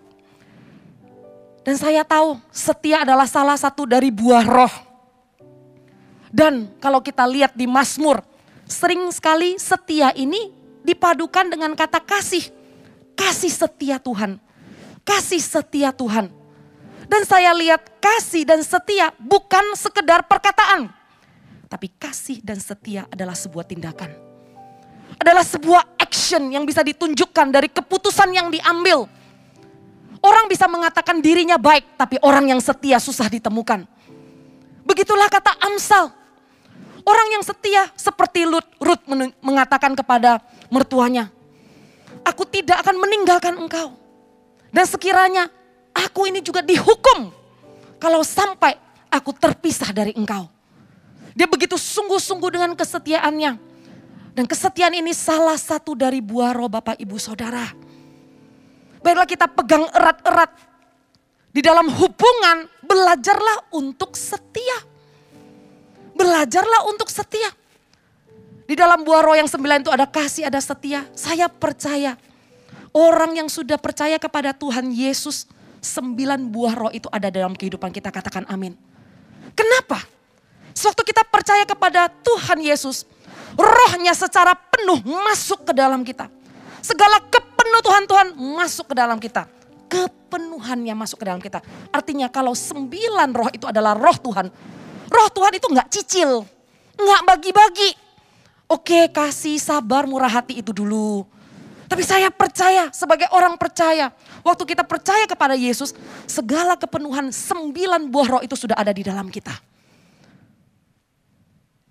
Dan 1.62 1.78
saya 1.78 2.02
tahu 2.02 2.42
setia 2.50 3.07
adalah 3.07 3.26
salah 3.31 3.54
satu 3.54 3.87
dari 3.87 4.11
buah 4.11 4.42
roh. 4.42 4.75
Dan 6.26 6.75
kalau 6.83 6.99
kita 6.99 7.23
lihat 7.23 7.54
di 7.54 7.71
Mazmur 7.71 8.25
sering 8.66 9.07
sekali 9.14 9.61
setia 9.62 10.11
ini 10.19 10.50
dipadukan 10.83 11.47
dengan 11.47 11.71
kata 11.78 12.02
kasih. 12.02 12.50
Kasih 13.14 13.52
setia 13.52 14.02
Tuhan. 14.02 14.42
Kasih 15.07 15.38
setia 15.38 15.95
Tuhan. 15.95 16.41
Dan 17.06 17.23
saya 17.26 17.50
lihat 17.56 17.82
kasih 17.99 18.47
dan 18.47 18.62
setia 18.62 19.11
bukan 19.18 19.75
sekedar 19.75 20.23
perkataan. 20.26 20.90
Tapi 21.66 21.88
kasih 21.97 22.44
dan 22.44 22.61
setia 22.61 23.09
adalah 23.09 23.32
sebuah 23.32 23.64
tindakan. 23.64 24.12
Adalah 25.16 25.44
sebuah 25.44 25.97
action 26.00 26.52
yang 26.52 26.68
bisa 26.68 26.85
ditunjukkan 26.85 27.49
dari 27.49 27.68
keputusan 27.73 28.28
yang 28.32 28.49
diambil. 28.52 29.09
Orang 30.23 30.47
bisa 30.47 30.71
mengatakan 30.71 31.18
dirinya 31.18 31.59
baik, 31.59 31.99
tapi 31.99 32.21
orang 32.23 32.54
yang 32.54 32.61
setia 32.62 33.02
susah 33.02 33.26
ditemukan. 33.26 33.88
Begitulah 34.87 35.26
kata 35.26 35.59
Amsal. 35.62 36.14
Orang 37.02 37.28
yang 37.35 37.42
setia 37.42 37.90
seperti 37.99 38.47
Lut, 38.47 38.62
Ruth 38.78 39.02
mengatakan 39.42 39.99
kepada 39.99 40.38
mertuanya, 40.71 41.35
aku 42.23 42.47
tidak 42.47 42.78
akan 42.87 43.02
meninggalkan 43.02 43.59
engkau. 43.59 43.99
Dan 44.71 44.87
sekiranya 44.87 45.50
aku 45.94 46.28
ini 46.28 46.40
juga 46.40 46.64
dihukum 46.64 47.30
kalau 48.00 48.25
sampai 48.26 48.76
aku 49.12 49.30
terpisah 49.37 49.92
dari 49.94 50.16
engkau. 50.16 50.49
Dia 51.32 51.49
begitu 51.49 51.76
sungguh-sungguh 51.80 52.50
dengan 52.52 52.72
kesetiaannya. 52.76 53.72
Dan 54.32 54.49
kesetiaan 54.49 54.96
ini 54.96 55.12
salah 55.12 55.61
satu 55.61 55.92
dari 55.92 56.25
buah 56.25 56.56
roh 56.56 56.68
Bapak 56.68 56.96
Ibu 56.96 57.20
Saudara. 57.20 57.68
Baiklah 59.04 59.28
kita 59.28 59.44
pegang 59.49 59.84
erat-erat. 59.92 60.52
Di 61.52 61.61
dalam 61.61 61.84
hubungan 61.92 62.64
belajarlah 62.80 63.76
untuk 63.76 64.16
setia. 64.16 64.88
Belajarlah 66.16 66.88
untuk 66.88 67.12
setia. 67.12 67.52
Di 68.64 68.72
dalam 68.72 69.04
buah 69.04 69.20
roh 69.20 69.37
yang 69.37 69.50
sembilan 69.50 69.84
itu 69.84 69.92
ada 69.92 70.08
kasih, 70.08 70.49
ada 70.49 70.56
setia. 70.64 71.04
Saya 71.12 71.52
percaya 71.52 72.16
orang 72.96 73.37
yang 73.37 73.49
sudah 73.52 73.76
percaya 73.76 74.16
kepada 74.16 74.56
Tuhan 74.56 74.92
Yesus, 74.92 75.44
sembilan 75.82 76.46
buah 76.48 76.74
roh 76.78 76.92
itu 76.94 77.10
ada 77.10 77.28
dalam 77.28 77.58
kehidupan 77.58 77.90
kita. 77.90 78.14
Katakan 78.14 78.46
amin. 78.46 78.78
Kenapa? 79.52 80.00
Sewaktu 80.72 81.02
kita 81.12 81.26
percaya 81.28 81.66
kepada 81.68 82.08
Tuhan 82.08 82.62
Yesus, 82.64 83.04
rohnya 83.58 84.16
secara 84.16 84.56
penuh 84.56 85.02
masuk 85.04 85.68
ke 85.68 85.72
dalam 85.76 86.00
kita. 86.00 86.30
Segala 86.80 87.20
kepenuhan 87.28 88.08
Tuhan 88.08 88.28
masuk 88.56 88.88
ke 88.88 88.94
dalam 88.96 89.20
kita. 89.20 89.44
Kepenuhannya 89.92 90.96
masuk 90.96 91.20
ke 91.20 91.26
dalam 91.28 91.42
kita. 91.44 91.60
Artinya 91.92 92.32
kalau 92.32 92.56
sembilan 92.56 93.28
roh 93.36 93.52
itu 93.52 93.68
adalah 93.68 93.92
roh 93.92 94.16
Tuhan, 94.16 94.48
Roh 95.12 95.28
Tuhan 95.28 95.52
itu 95.60 95.66
nggak 95.68 95.88
cicil. 95.92 96.30
nggak 96.96 97.22
bagi-bagi. 97.28 97.90
Oke, 98.68 99.12
kasih 99.12 99.60
sabar 99.60 100.08
murah 100.08 100.32
hati 100.32 100.64
itu 100.64 100.72
dulu. 100.72 101.28
Tapi 101.92 102.08
saya 102.08 102.32
percaya 102.32 102.88
sebagai 102.88 103.28
orang 103.37 103.61
percaya. 103.61 104.08
Waktu 104.40 104.64
kita 104.64 104.80
percaya 104.80 105.28
kepada 105.28 105.52
Yesus, 105.52 105.92
segala 106.25 106.72
kepenuhan 106.72 107.28
sembilan 107.28 108.08
buah 108.08 108.28
roh 108.32 108.40
itu 108.40 108.56
sudah 108.56 108.80
ada 108.80 108.96
di 108.96 109.04
dalam 109.04 109.28
kita. 109.28 109.52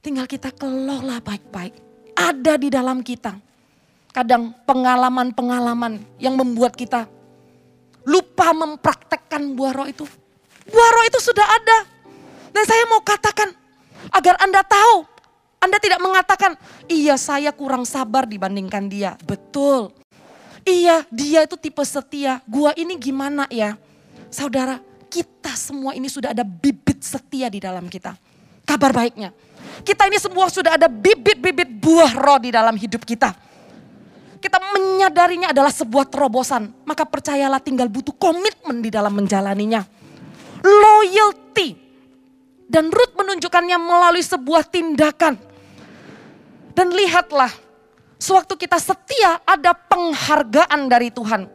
Tinggal 0.02 0.26
kita 0.26 0.58
kelola 0.58 1.22
baik-baik. 1.22 1.78
Ada 2.18 2.58
di 2.58 2.74
dalam 2.74 3.06
kita. 3.06 3.38
Kadang 4.10 4.58
pengalaman-pengalaman 4.66 6.02
yang 6.18 6.34
membuat 6.34 6.74
kita 6.74 7.06
lupa 8.02 8.58
mempraktekkan 8.58 9.54
buah 9.54 9.86
roh 9.86 9.86
itu. 9.86 10.10
Buah 10.66 10.90
roh 10.98 11.06
itu 11.06 11.22
sudah 11.22 11.46
ada. 11.46 11.78
Dan 12.50 12.64
saya 12.66 12.90
mau 12.90 13.06
katakan 13.06 13.54
agar 14.10 14.34
Anda 14.42 14.66
tahu. 14.66 15.11
Anda 15.62 15.78
tidak 15.78 16.02
mengatakan, 16.02 16.58
iya 16.90 17.14
saya 17.22 17.54
kurang 17.54 17.86
sabar 17.86 18.26
dibandingkan 18.26 18.90
dia. 18.90 19.14
Betul. 19.22 19.94
Iya 20.66 21.06
dia 21.14 21.46
itu 21.46 21.54
tipe 21.54 21.86
setia. 21.86 22.42
Gua 22.50 22.74
ini 22.74 22.98
gimana 22.98 23.46
ya? 23.54 23.78
Saudara, 24.34 24.82
kita 25.06 25.54
semua 25.54 25.94
ini 25.94 26.10
sudah 26.10 26.34
ada 26.34 26.42
bibit 26.42 27.06
setia 27.06 27.46
di 27.50 27.62
dalam 27.62 27.86
kita. 27.86 28.18
Kabar 28.66 28.90
baiknya, 28.90 29.34
kita 29.86 30.10
ini 30.10 30.18
semua 30.22 30.50
sudah 30.50 30.78
ada 30.78 30.90
bibit-bibit 30.90 31.68
buah 31.82 32.14
roh 32.18 32.40
di 32.42 32.50
dalam 32.50 32.74
hidup 32.78 33.06
kita. 33.06 33.34
Kita 34.42 34.58
menyadarinya 34.58 35.54
adalah 35.54 35.70
sebuah 35.70 36.10
terobosan. 36.10 36.74
Maka 36.90 37.06
percayalah 37.06 37.62
tinggal 37.62 37.86
butuh 37.86 38.18
komitmen 38.18 38.82
di 38.82 38.90
dalam 38.90 39.14
menjalaninya. 39.14 39.86
Loyalty. 40.66 41.78
Dan 42.66 42.90
Ruth 42.90 43.14
menunjukkannya 43.14 43.78
melalui 43.78 44.26
sebuah 44.26 44.66
tindakan. 44.66 45.51
Dan 46.72 46.96
lihatlah, 46.96 47.52
sewaktu 48.16 48.56
kita 48.56 48.80
setia 48.80 49.44
ada 49.44 49.76
penghargaan 49.76 50.88
dari 50.88 51.12
Tuhan. 51.12 51.48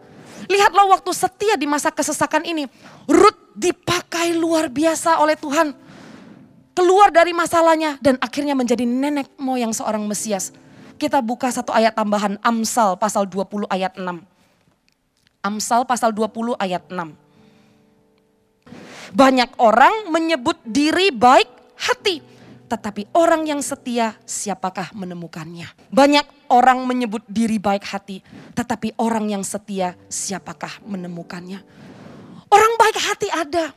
Lihatlah 0.46 0.86
waktu 0.92 1.10
setia 1.10 1.58
di 1.58 1.66
masa 1.66 1.90
kesesakan 1.90 2.46
ini. 2.46 2.68
Ruth 3.08 3.56
dipakai 3.56 4.36
luar 4.36 4.68
biasa 4.68 5.18
oleh 5.18 5.34
Tuhan 5.34 5.86
keluar 6.76 7.08
dari 7.08 7.32
masalahnya 7.32 7.96
dan 8.04 8.20
akhirnya 8.20 8.52
menjadi 8.52 8.84
nenek 8.84 9.32
moyang 9.40 9.72
seorang 9.72 10.04
Mesias. 10.04 10.52
Kita 11.00 11.24
buka 11.24 11.48
satu 11.48 11.72
ayat 11.72 11.96
tambahan 11.96 12.36
Amsal 12.44 13.00
pasal 13.00 13.24
20 13.24 13.64
ayat 13.72 13.96
6. 13.96 14.04
Amsal 15.40 15.88
pasal 15.88 16.12
20 16.12 16.52
ayat 16.60 16.84
6. 16.92 17.16
Banyak 19.16 19.56
orang 19.56 20.12
menyebut 20.12 20.60
diri 20.68 21.08
baik 21.08 21.48
hati, 21.80 22.20
tetapi 22.66 23.06
orang 23.14 23.46
yang 23.46 23.62
setia 23.62 24.18
siapakah 24.26 24.90
menemukannya? 24.90 25.70
Banyak 25.94 26.50
orang 26.50 26.82
menyebut 26.82 27.22
diri 27.30 27.62
baik 27.62 27.86
hati, 27.86 28.26
tetapi 28.58 28.98
orang 28.98 29.30
yang 29.30 29.42
setia 29.46 29.94
siapakah 30.10 30.82
menemukannya? 30.82 31.62
Orang 32.50 32.72
baik 32.78 32.98
hati 32.98 33.28
ada. 33.30 33.70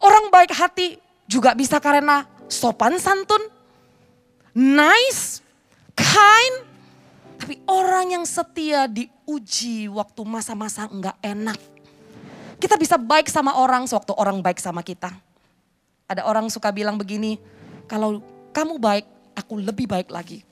Orang 0.00 0.28
baik 0.28 0.52
hati 0.52 1.00
juga 1.24 1.56
bisa 1.56 1.80
karena 1.80 2.28
sopan 2.52 3.00
santun, 3.00 3.40
nice, 4.52 5.40
kind. 5.96 6.68
Tapi 7.36 7.60
orang 7.68 8.16
yang 8.16 8.24
setia 8.24 8.88
diuji 8.88 9.88
waktu 9.88 10.20
masa-masa 10.24 10.88
enggak 10.88 11.16
enak. 11.24 11.56
Kita 12.56 12.80
bisa 12.80 12.96
baik 12.96 13.28
sama 13.28 13.56
orang 13.60 13.84
sewaktu 13.84 14.16
orang 14.16 14.40
baik 14.40 14.56
sama 14.60 14.80
kita. 14.80 15.12
Ada 16.08 16.24
orang 16.24 16.48
suka 16.48 16.72
bilang 16.72 16.96
begini, 16.96 17.36
kalau 17.86 18.22
kamu 18.50 18.78
baik, 18.78 19.06
aku 19.34 19.58
lebih 19.62 19.86
baik 19.86 20.10
lagi. 20.10 20.42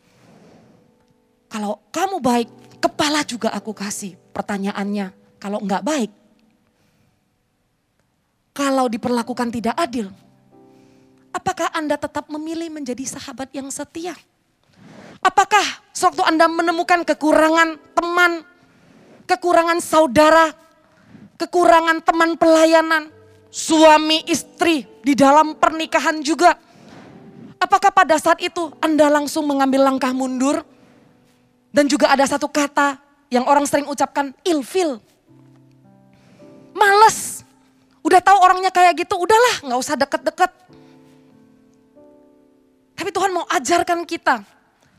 Kalau 1.50 1.78
kamu 1.94 2.18
baik, 2.18 2.48
kepala 2.82 3.22
juga 3.22 3.54
aku 3.54 3.70
kasih. 3.70 4.18
Pertanyaannya, 4.34 5.38
kalau 5.38 5.62
enggak 5.62 5.86
baik, 5.86 6.10
kalau 8.54 8.90
diperlakukan 8.90 9.50
tidak 9.54 9.74
adil, 9.78 10.10
Apakah 11.34 11.66
Anda 11.74 11.98
tetap 11.98 12.30
memilih 12.30 12.70
menjadi 12.70 13.02
sahabat 13.10 13.50
yang 13.50 13.66
setia? 13.66 14.14
Apakah 15.18 15.66
sewaktu 15.90 16.22
Anda 16.22 16.46
menemukan 16.46 17.02
kekurangan 17.02 17.74
teman, 17.90 18.46
kekurangan 19.26 19.82
saudara, 19.82 20.54
kekurangan 21.34 22.06
teman 22.06 22.38
pelayanan, 22.38 23.10
suami 23.50 24.22
istri 24.30 24.86
di 25.02 25.18
dalam 25.18 25.58
pernikahan 25.58 26.22
juga. 26.22 26.54
Apakah 27.64 27.88
pada 27.88 28.20
saat 28.20 28.44
itu 28.44 28.68
Anda 28.84 29.08
langsung 29.08 29.48
mengambil 29.48 29.88
langkah 29.88 30.12
mundur? 30.12 30.60
Dan 31.72 31.88
juga 31.88 32.12
ada 32.12 32.28
satu 32.28 32.44
kata 32.44 33.00
yang 33.32 33.48
orang 33.48 33.64
sering 33.64 33.88
ucapkan, 33.88 34.36
ilfil. 34.44 35.00
Males. 36.76 37.40
Udah 38.04 38.20
tahu 38.20 38.36
orangnya 38.36 38.68
kayak 38.68 39.00
gitu, 39.00 39.16
udahlah 39.16 39.64
nggak 39.64 39.80
usah 39.80 39.96
deket-deket. 39.96 40.52
Tapi 42.94 43.10
Tuhan 43.10 43.32
mau 43.32 43.48
ajarkan 43.48 44.04
kita. 44.04 44.44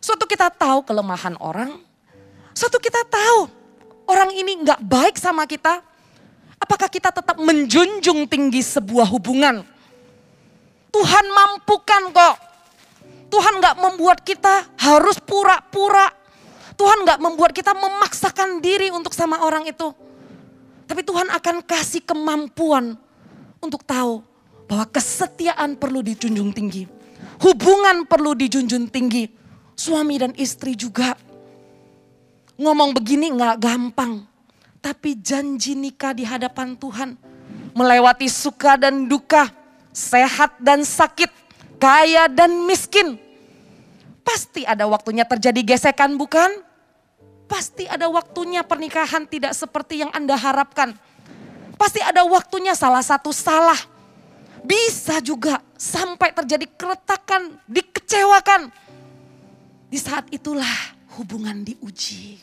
Suatu 0.02 0.26
kita 0.26 0.50
tahu 0.50 0.82
kelemahan 0.90 1.38
orang. 1.38 1.78
Suatu 2.58 2.82
kita 2.82 3.06
tahu 3.06 3.46
orang 4.10 4.34
ini 4.34 4.66
nggak 4.66 4.82
baik 4.82 5.16
sama 5.22 5.46
kita. 5.46 5.86
Apakah 6.58 6.90
kita 6.90 7.14
tetap 7.14 7.38
menjunjung 7.38 8.26
tinggi 8.26 8.66
sebuah 8.66 9.06
hubungan? 9.06 9.62
Tuhan 10.90 11.26
mampukan 11.30 12.10
kok. 12.10 12.36
Tuhan 13.36 13.60
nggak 13.60 13.76
membuat 13.84 14.24
kita 14.24 14.64
harus 14.80 15.20
pura-pura. 15.20 16.08
Tuhan 16.80 17.04
nggak 17.04 17.20
membuat 17.20 17.52
kita 17.52 17.76
memaksakan 17.76 18.64
diri 18.64 18.96
untuk 18.96 19.12
sama 19.12 19.44
orang 19.44 19.68
itu. 19.68 19.92
Tapi 20.88 21.04
Tuhan 21.04 21.28
akan 21.28 21.60
kasih 21.68 22.00
kemampuan 22.08 22.96
untuk 23.60 23.84
tahu 23.84 24.24
bahwa 24.72 24.88
kesetiaan 24.88 25.76
perlu 25.76 26.00
dijunjung 26.00 26.56
tinggi. 26.56 26.88
Hubungan 27.44 28.08
perlu 28.08 28.40
dijunjung 28.40 28.88
tinggi. 28.88 29.28
Suami 29.76 30.16
dan 30.16 30.32
istri 30.40 30.72
juga. 30.80 31.20
Ngomong 32.56 32.96
begini 32.96 33.36
nggak 33.36 33.60
gampang. 33.60 34.24
Tapi 34.80 35.20
janji 35.20 35.76
nikah 35.76 36.16
di 36.16 36.24
hadapan 36.24 36.72
Tuhan. 36.80 37.20
Melewati 37.76 38.32
suka 38.32 38.80
dan 38.80 39.12
duka. 39.12 39.52
Sehat 39.92 40.56
dan 40.64 40.88
sakit. 40.88 41.28
Kaya 41.76 42.32
dan 42.32 42.64
miskin. 42.64 43.25
Pasti 44.26 44.66
ada 44.66 44.90
waktunya 44.90 45.22
terjadi 45.24 45.62
gesekan 45.62 46.18
bukan? 46.18 46.50
Pasti 47.46 47.86
ada 47.86 48.10
waktunya 48.10 48.66
pernikahan 48.66 49.30
tidak 49.30 49.54
seperti 49.54 50.02
yang 50.02 50.10
Anda 50.18 50.34
harapkan. 50.34 50.98
Pasti 51.78 52.02
ada 52.02 52.26
waktunya 52.26 52.74
salah 52.74 53.06
satu 53.06 53.30
salah 53.30 53.78
bisa 54.66 55.22
juga 55.22 55.62
sampai 55.78 56.34
terjadi 56.34 56.66
keretakan, 56.74 57.62
dikecewakan. 57.70 58.74
Di 59.94 60.00
saat 60.02 60.26
itulah 60.34 60.98
hubungan 61.22 61.62
diuji. 61.62 62.42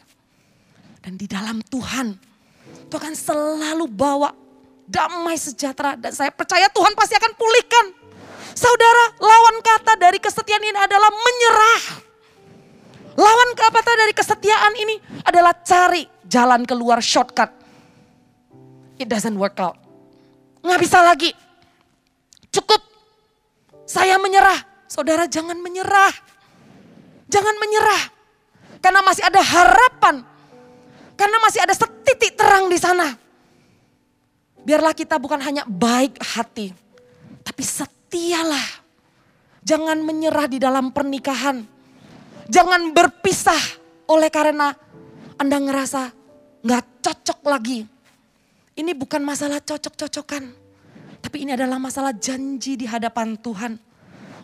Dan 1.03 1.19
di 1.19 1.27
dalam 1.27 1.59
Tuhan, 1.67 2.15
Tuhan 2.87 3.15
selalu 3.19 3.91
bawa 3.91 4.31
damai 4.87 5.35
sejahtera. 5.35 5.99
Dan 5.99 6.15
saya 6.15 6.31
percaya 6.31 6.71
Tuhan 6.71 6.95
pasti 6.95 7.19
akan 7.19 7.33
pulihkan. 7.35 7.87
Saudara, 8.53 9.05
lawan 9.19 9.57
kata 9.65 9.97
dari 9.97 10.19
kesetiaan 10.21 10.63
ini 10.63 10.79
adalah 10.79 11.11
menyerah. 11.11 11.83
Lawan 13.13 13.51
kata 13.53 13.93
dari 13.93 14.13
kesetiaan 14.17 14.75
ini 14.77 14.97
adalah 15.29 15.53
cari 15.61 16.09
jalan 16.25 16.65
keluar 16.65 17.01
shortcut. 17.05 17.53
It 18.97 19.09
doesn't 19.09 19.37
work 19.37 19.61
out. 19.61 19.77
Nggak 20.63 20.81
bisa 20.81 20.99
lagi. 21.05 21.31
Cukup. 22.53 22.81
Saya 23.85 24.17
menyerah. 24.17 24.89
Saudara 24.89 25.29
jangan 25.29 25.59
menyerah. 25.61 26.13
Jangan 27.29 27.57
menyerah. 27.57 28.03
Karena 28.81 29.01
masih 29.05 29.25
ada 29.27 29.41
harapan. 29.41 30.25
Karena 31.17 31.37
masih 31.45 31.61
ada 31.65 31.75
setitik 31.77 32.37
terang 32.37 32.69
di 32.73 32.79
sana. 32.81 33.17
Biarlah 34.63 34.95
kita 34.95 35.19
bukan 35.19 35.43
hanya 35.43 35.67
baik 35.67 36.17
hati. 36.23 36.71
Tapi 37.43 37.63
setialah. 38.13 38.85
Jangan 39.65 40.05
menyerah 40.05 40.45
di 40.45 40.61
dalam 40.61 40.93
pernikahan. 40.93 41.65
Jangan 42.45 42.93
berpisah 42.93 43.81
oleh 44.05 44.29
karena 44.29 44.77
Anda 45.41 45.57
ngerasa 45.57 46.13
nggak 46.61 46.85
cocok 47.01 47.41
lagi. 47.49 47.89
Ini 48.77 48.93
bukan 48.93 49.25
masalah 49.25 49.65
cocok-cocokan. 49.65 50.45
Tapi 51.25 51.37
ini 51.41 51.57
adalah 51.57 51.81
masalah 51.81 52.13
janji 52.13 52.77
di 52.77 52.85
hadapan 52.85 53.33
Tuhan. 53.41 53.81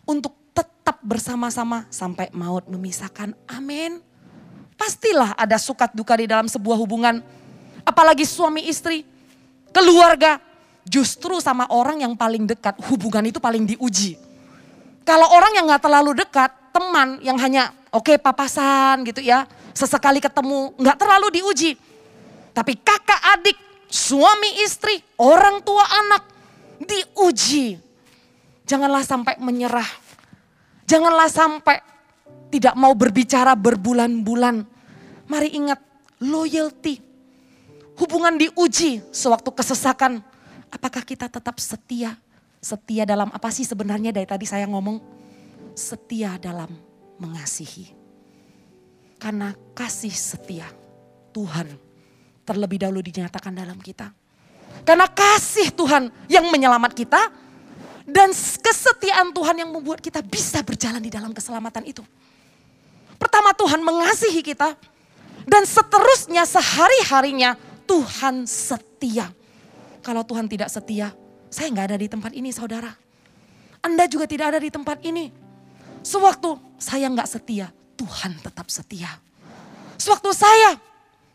Untuk 0.08 0.32
tetap 0.56 1.04
bersama-sama 1.04 1.84
sampai 1.92 2.32
maut 2.32 2.64
memisahkan. 2.72 3.36
Amin. 3.52 4.00
Pastilah 4.80 5.36
ada 5.36 5.60
sukat 5.60 5.92
duka 5.92 6.16
di 6.16 6.24
dalam 6.24 6.48
sebuah 6.48 6.80
hubungan. 6.80 7.20
Apalagi 7.84 8.24
suami 8.24 8.64
istri, 8.64 9.04
keluarga. 9.76 10.40
Justru 10.88 11.36
sama 11.44 11.68
orang 11.68 12.00
yang 12.00 12.16
paling 12.16 12.48
dekat, 12.48 12.80
hubungan 12.88 13.20
itu 13.28 13.36
paling 13.36 13.68
diuji. 13.68 14.16
Kalau 15.04 15.28
orang 15.36 15.52
yang 15.52 15.68
gak 15.68 15.84
terlalu 15.84 16.16
dekat, 16.16 16.48
teman 16.72 17.20
yang 17.20 17.36
hanya 17.36 17.76
oke 17.92 18.08
okay, 18.08 18.16
papasan 18.16 19.04
gitu 19.04 19.20
ya, 19.20 19.44
sesekali 19.76 20.20
ketemu, 20.20 20.72
gak 20.80 20.96
terlalu 20.96 21.40
diuji. 21.40 21.76
Tapi 22.56 22.72
kakak 22.80 23.20
adik, 23.36 23.56
suami 23.92 24.64
istri, 24.64 24.98
orang 25.20 25.60
tua 25.60 25.84
anak, 25.84 26.22
diuji. 26.80 27.76
Janganlah 28.64 29.04
sampai 29.04 29.36
menyerah. 29.40 29.86
Janganlah 30.88 31.28
sampai 31.28 31.84
tidak 32.48 32.72
mau 32.76 32.96
berbicara 32.96 33.52
berbulan-bulan. 33.52 34.64
Mari 35.28 35.48
ingat, 35.52 35.80
loyalty. 36.20 37.00
Hubungan 38.00 38.40
diuji 38.40 39.04
sewaktu 39.12 39.50
kesesakan. 39.52 40.24
Apakah 40.68 41.02
kita 41.04 41.28
tetap 41.28 41.56
setia? 41.60 42.16
Setia 42.58 43.06
dalam 43.06 43.30
apa 43.30 43.48
sih 43.54 43.64
sebenarnya 43.64 44.10
dari 44.10 44.26
tadi 44.26 44.44
saya 44.44 44.66
ngomong? 44.66 45.00
Setia 45.72 46.36
dalam 46.36 46.68
mengasihi. 47.22 47.94
Karena 49.18 49.50
kasih 49.74 50.14
setia 50.14 50.66
Tuhan 51.34 51.66
terlebih 52.46 52.80
dahulu 52.80 53.02
dinyatakan 53.02 53.52
dalam 53.52 53.78
kita. 53.82 54.10
Karena 54.86 55.04
kasih 55.10 55.74
Tuhan 55.74 56.08
yang 56.30 56.46
menyelamat 56.48 56.94
kita 56.94 57.28
dan 58.08 58.32
kesetiaan 58.32 59.34
Tuhan 59.36 59.56
yang 59.60 59.68
membuat 59.68 60.00
kita 60.00 60.24
bisa 60.24 60.64
berjalan 60.64 61.02
di 61.02 61.12
dalam 61.12 61.36
keselamatan 61.36 61.84
itu. 61.84 62.00
Pertama 63.20 63.52
Tuhan 63.52 63.82
mengasihi 63.82 64.40
kita 64.40 64.78
dan 65.44 65.62
seterusnya 65.68 66.48
sehari-harinya 66.48 67.58
Tuhan 67.84 68.48
setia. 68.48 69.37
Kalau 70.08 70.24
Tuhan 70.24 70.48
tidak 70.48 70.72
setia, 70.72 71.12
saya 71.52 71.68
nggak 71.68 71.92
ada 71.92 71.98
di 72.00 72.08
tempat 72.08 72.32
ini 72.32 72.48
saudara. 72.48 72.88
Anda 73.84 74.08
juga 74.08 74.24
tidak 74.24 74.56
ada 74.56 74.60
di 74.64 74.72
tempat 74.72 75.04
ini. 75.04 75.28
Sewaktu 76.00 76.56
saya 76.80 77.12
nggak 77.12 77.28
setia, 77.28 77.68
Tuhan 77.92 78.40
tetap 78.40 78.72
setia. 78.72 79.20
Sewaktu 80.00 80.32
saya 80.32 80.80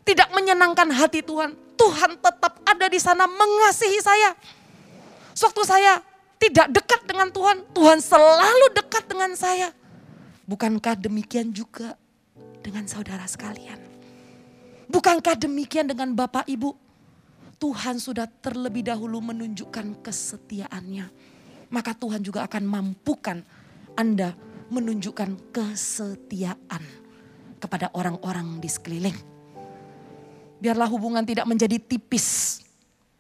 tidak 0.02 0.34
menyenangkan 0.34 0.90
hati 0.90 1.22
Tuhan, 1.22 1.54
Tuhan 1.78 2.18
tetap 2.18 2.66
ada 2.66 2.90
di 2.90 2.98
sana 2.98 3.30
mengasihi 3.30 4.02
saya. 4.02 4.34
Sewaktu 5.38 5.70
saya 5.70 6.02
tidak 6.42 6.74
dekat 6.74 7.06
dengan 7.06 7.30
Tuhan, 7.30 7.62
Tuhan 7.78 8.02
selalu 8.02 8.74
dekat 8.74 9.06
dengan 9.06 9.38
saya. 9.38 9.70
Bukankah 10.50 10.98
demikian 10.98 11.54
juga 11.54 11.94
dengan 12.66 12.90
saudara 12.90 13.30
sekalian? 13.30 13.78
Bukankah 14.90 15.38
demikian 15.38 15.86
dengan 15.86 16.18
Bapak 16.18 16.50
Ibu? 16.50 16.83
Tuhan 17.64 17.96
sudah 17.96 18.28
terlebih 18.28 18.84
dahulu 18.84 19.24
menunjukkan 19.24 20.04
kesetiaannya. 20.04 21.08
Maka 21.72 21.96
Tuhan 21.96 22.20
juga 22.20 22.44
akan 22.44 22.60
mampukan 22.68 23.40
Anda 23.96 24.36
menunjukkan 24.68 25.56
kesetiaan 25.56 26.84
kepada 27.64 27.88
orang-orang 27.96 28.60
di 28.60 28.68
sekeliling. 28.68 29.16
Biarlah 30.60 30.92
hubungan 30.92 31.24
tidak 31.24 31.48
menjadi 31.48 31.80
tipis 31.80 32.60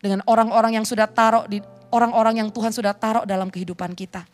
dengan 0.03 0.19
orang-orang 0.27 0.75
yang 0.75 0.84
sudah 0.84 1.08
taruh 1.08 1.47
di 1.47 1.63
orang-orang 1.95 2.43
yang 2.43 2.51
Tuhan 2.51 2.75
sudah 2.75 2.91
taruh 2.91 3.23
dalam 3.23 3.47
kehidupan 3.47 3.95
kita. 3.95 4.27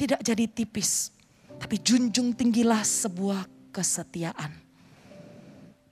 Tidak 0.00 0.24
jadi 0.24 0.48
tipis, 0.48 1.12
tapi 1.60 1.76
junjung 1.76 2.32
tinggilah 2.32 2.80
sebuah 2.80 3.44
kesetiaan. 3.68 4.61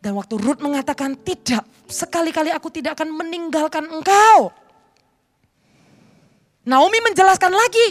Dan 0.01 0.17
waktu 0.17 0.41
Ruth 0.41 0.65
mengatakan 0.65 1.13
tidak, 1.21 1.65
sekali-kali 1.85 2.49
aku 2.49 2.73
tidak 2.73 2.97
akan 2.97 3.13
meninggalkan 3.13 3.85
engkau. 3.85 4.49
Naomi 6.65 6.99
menjelaskan 7.05 7.53
lagi. 7.53 7.89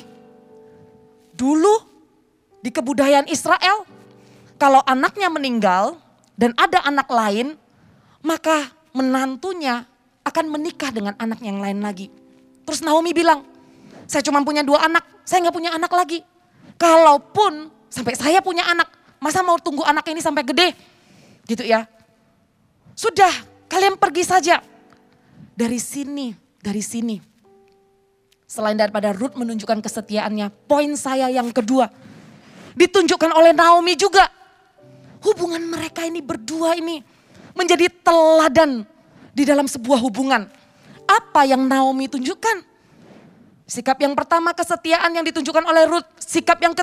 Dulu 1.38 1.74
di 2.66 2.74
kebudayaan 2.74 3.30
Israel, 3.30 3.86
kalau 4.58 4.82
anaknya 4.90 5.30
meninggal 5.30 6.02
dan 6.34 6.58
ada 6.58 6.82
anak 6.84 7.08
lain, 7.08 7.56
maka 8.26 8.74
menantunya 8.92 9.86
akan 10.26 10.46
menikah 10.50 10.90
dengan 10.90 11.14
anak 11.22 11.40
yang 11.46 11.62
lain 11.62 11.80
lagi. 11.80 12.10
Terus 12.66 12.82
Naomi 12.82 13.14
bilang, 13.14 13.46
saya 14.10 14.26
cuma 14.26 14.42
punya 14.42 14.66
dua 14.66 14.86
anak, 14.90 15.06
saya 15.26 15.46
nggak 15.46 15.56
punya 15.56 15.72
anak 15.78 15.94
lagi. 15.94 16.26
Kalaupun 16.82 17.70
sampai 17.90 18.18
saya 18.18 18.42
punya 18.42 18.66
anak, 18.66 18.90
masa 19.22 19.46
mau 19.46 19.62
tunggu 19.62 19.86
anak 19.86 20.06
ini 20.10 20.22
sampai 20.22 20.42
gede? 20.42 20.74
Gitu 21.46 21.66
ya. 21.66 21.86
Sudah, 23.00 23.32
kalian 23.72 23.96
pergi 23.96 24.28
saja. 24.28 24.60
Dari 25.56 25.80
sini, 25.80 26.36
dari 26.60 26.84
sini. 26.84 27.16
Selain 28.44 28.76
daripada 28.76 29.16
Ruth 29.16 29.40
menunjukkan 29.40 29.80
kesetiaannya, 29.80 30.52
poin 30.68 30.92
saya 31.00 31.32
yang 31.32 31.48
kedua. 31.56 31.88
Ditunjukkan 32.76 33.32
oleh 33.32 33.56
Naomi 33.56 33.96
juga. 33.96 34.28
Hubungan 35.24 35.64
mereka 35.64 36.04
ini 36.04 36.20
berdua 36.20 36.76
ini 36.76 37.00
menjadi 37.56 37.88
teladan 38.04 38.84
di 39.32 39.48
dalam 39.48 39.72
sebuah 39.72 40.04
hubungan. 40.04 40.52
Apa 41.08 41.48
yang 41.48 41.72
Naomi 41.72 42.12
tunjukkan? 42.12 42.68
Sikap 43.64 43.96
yang 44.04 44.12
pertama 44.12 44.52
kesetiaan 44.52 45.16
yang 45.16 45.24
ditunjukkan 45.24 45.64
oleh 45.64 45.88
Ruth. 45.88 46.08
Sikap 46.20 46.60
yang 46.60 46.76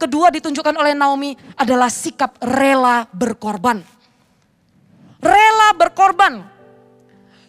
kedua 0.00 0.32
ditunjukkan 0.32 0.72
oleh 0.72 0.96
Naomi 0.96 1.36
adalah 1.60 1.92
sikap 1.92 2.40
rela 2.40 3.04
berkorban 3.12 3.99
rela 5.20 5.68
berkorban. 5.76 6.44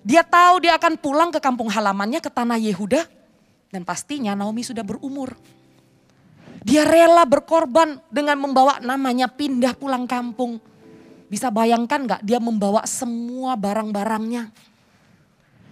Dia 0.02 0.22
tahu 0.26 0.66
dia 0.66 0.76
akan 0.78 0.98
pulang 0.98 1.30
ke 1.32 1.40
kampung 1.40 1.70
halamannya 1.72 2.20
ke 2.20 2.30
tanah 2.30 2.58
Yehuda 2.58 3.06
dan 3.72 3.82
pastinya 3.88 4.36
Naomi 4.36 4.62
sudah 4.62 4.84
berumur. 4.84 5.34
Dia 6.62 6.86
rela 6.86 7.26
berkorban 7.26 7.98
dengan 8.14 8.38
membawa 8.38 8.78
namanya 8.84 9.26
pindah 9.26 9.74
pulang 9.74 10.06
kampung. 10.06 10.62
Bisa 11.32 11.50
bayangkan 11.50 12.06
gak 12.06 12.22
dia 12.22 12.38
membawa 12.38 12.86
semua 12.86 13.58
barang-barangnya. 13.58 14.52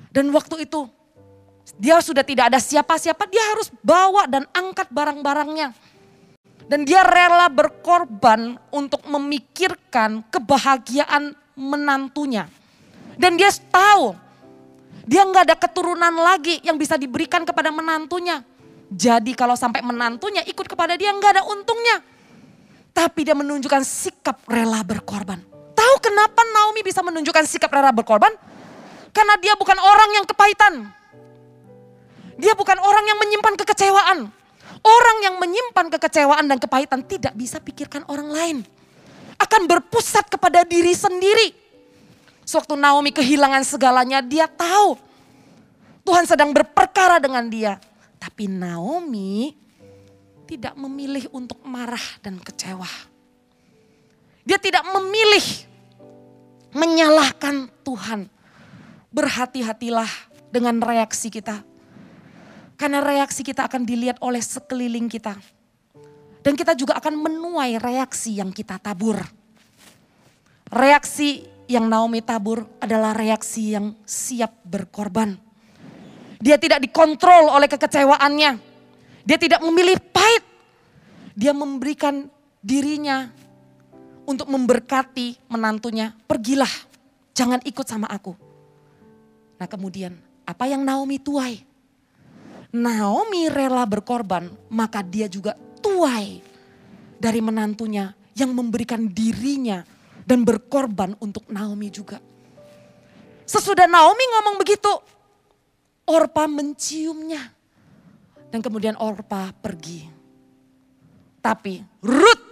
Dan 0.10 0.34
waktu 0.34 0.66
itu 0.66 0.90
dia 1.78 2.02
sudah 2.02 2.26
tidak 2.26 2.50
ada 2.50 2.60
siapa-siapa, 2.60 3.30
dia 3.30 3.44
harus 3.54 3.70
bawa 3.86 4.26
dan 4.26 4.50
angkat 4.56 4.90
barang-barangnya. 4.90 5.76
Dan 6.70 6.86
dia 6.86 7.02
rela 7.02 7.50
berkorban 7.50 8.58
untuk 8.70 9.02
memikirkan 9.10 10.22
kebahagiaan 10.30 11.34
menantunya. 11.60 12.48
Dan 13.20 13.36
dia 13.36 13.52
tahu 13.52 14.16
dia 15.04 15.28
nggak 15.28 15.44
ada 15.52 15.58
keturunan 15.60 16.14
lagi 16.22 16.64
yang 16.64 16.80
bisa 16.80 16.96
diberikan 16.96 17.44
kepada 17.44 17.74
menantunya. 17.74 18.40
Jadi 18.90 19.36
kalau 19.36 19.54
sampai 19.54 19.84
menantunya 19.84 20.42
ikut 20.48 20.66
kepada 20.66 20.96
dia 20.96 21.12
nggak 21.12 21.32
ada 21.38 21.44
untungnya. 21.50 22.00
Tapi 22.96 23.28
dia 23.28 23.36
menunjukkan 23.36 23.84
sikap 23.86 24.40
rela 24.48 24.82
berkorban. 24.82 25.42
Tahu 25.76 25.96
kenapa 26.02 26.42
Naomi 26.56 26.82
bisa 26.82 27.02
menunjukkan 27.02 27.46
sikap 27.46 27.70
rela 27.70 27.92
berkorban? 27.92 28.32
Karena 29.12 29.36
dia 29.42 29.54
bukan 29.60 29.78
orang 29.78 30.10
yang 30.16 30.26
kepahitan. 30.26 30.74
Dia 32.40 32.56
bukan 32.56 32.80
orang 32.80 33.06
yang 33.10 33.20
menyimpan 33.20 33.54
kekecewaan. 33.60 34.20
Orang 34.80 35.18
yang 35.26 35.36
menyimpan 35.42 35.92
kekecewaan 35.92 36.46
dan 36.48 36.58
kepahitan 36.62 37.04
tidak 37.04 37.36
bisa 37.36 37.60
pikirkan 37.60 38.08
orang 38.08 38.30
lain 38.32 38.58
akan 39.40 39.62
berpusat 39.66 40.28
kepada 40.28 40.68
diri 40.68 40.92
sendiri. 40.92 41.56
Sewaktu 42.44 42.76
Naomi 42.76 43.16
kehilangan 43.16 43.64
segalanya, 43.64 44.20
dia 44.20 44.46
tahu 44.50 45.00
Tuhan 46.04 46.26
sedang 46.26 46.52
berperkara 46.52 47.22
dengan 47.22 47.46
dia. 47.48 47.78
Tapi 48.20 48.52
Naomi 48.52 49.54
tidak 50.50 50.74
memilih 50.74 51.30
untuk 51.30 51.62
marah 51.62 52.02
dan 52.26 52.42
kecewa. 52.42 52.90
Dia 54.44 54.58
tidak 54.58 54.82
memilih 54.90 55.46
menyalahkan 56.74 57.70
Tuhan. 57.86 58.26
Berhati-hatilah 59.14 60.10
dengan 60.50 60.82
reaksi 60.82 61.30
kita. 61.30 61.62
Karena 62.78 63.02
reaksi 63.06 63.46
kita 63.46 63.70
akan 63.70 63.86
dilihat 63.86 64.18
oleh 64.26 64.42
sekeliling 64.42 65.06
kita. 65.06 65.38
Dan 66.40 66.56
kita 66.56 66.72
juga 66.76 66.96
akan 66.96 67.20
menuai 67.20 67.76
reaksi 67.80 68.40
yang 68.40 68.56
kita 68.56 68.80
tabur. 68.80 69.20
Reaksi 70.72 71.44
yang 71.70 71.86
Naomi 71.86 72.24
tabur 72.24 72.66
adalah 72.80 73.14
reaksi 73.14 73.76
yang 73.76 73.94
siap 74.08 74.64
berkorban. 74.64 75.38
Dia 76.40 76.56
tidak 76.56 76.80
dikontrol 76.80 77.52
oleh 77.52 77.68
kekecewaannya. 77.68 78.52
Dia 79.28 79.38
tidak 79.38 79.60
memilih 79.62 80.00
pahit. 80.10 80.44
Dia 81.36 81.52
memberikan 81.52 82.32
dirinya 82.64 83.28
untuk 84.24 84.48
memberkati 84.48 85.52
menantunya. 85.52 86.16
Pergilah, 86.26 86.72
jangan 87.36 87.60
ikut 87.68 87.86
sama 87.86 88.08
aku. 88.08 88.34
Nah 89.60 89.68
kemudian 89.68 90.16
apa 90.48 90.66
yang 90.66 90.82
Naomi 90.88 91.20
tuai? 91.20 91.62
Naomi 92.70 93.50
rela 93.50 93.84
berkorban, 93.84 94.48
maka 94.70 95.02
dia 95.02 95.26
juga 95.26 95.58
tuai 95.80 96.40
dari 97.20 97.40
menantunya 97.44 98.12
yang 98.36 98.56
memberikan 98.56 99.12
dirinya 99.12 99.84
dan 100.24 100.46
berkorban 100.46 101.18
untuk 101.20 101.50
Naomi 101.50 101.92
juga. 101.92 102.22
Sesudah 103.50 103.90
Naomi 103.90 104.24
ngomong 104.38 104.56
begitu, 104.62 104.92
Orpa 106.06 106.46
menciumnya. 106.46 107.50
Dan 108.50 108.62
kemudian 108.62 108.98
Orpa 108.98 109.50
pergi. 109.54 110.06
Tapi 111.42 111.82
Ruth 112.06 112.46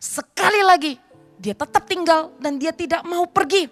sekali 0.00 0.60
lagi 0.60 0.94
dia 1.40 1.52
tetap 1.52 1.84
tinggal 1.84 2.32
dan 2.40 2.56
dia 2.56 2.72
tidak 2.72 3.04
mau 3.04 3.28
pergi. 3.28 3.68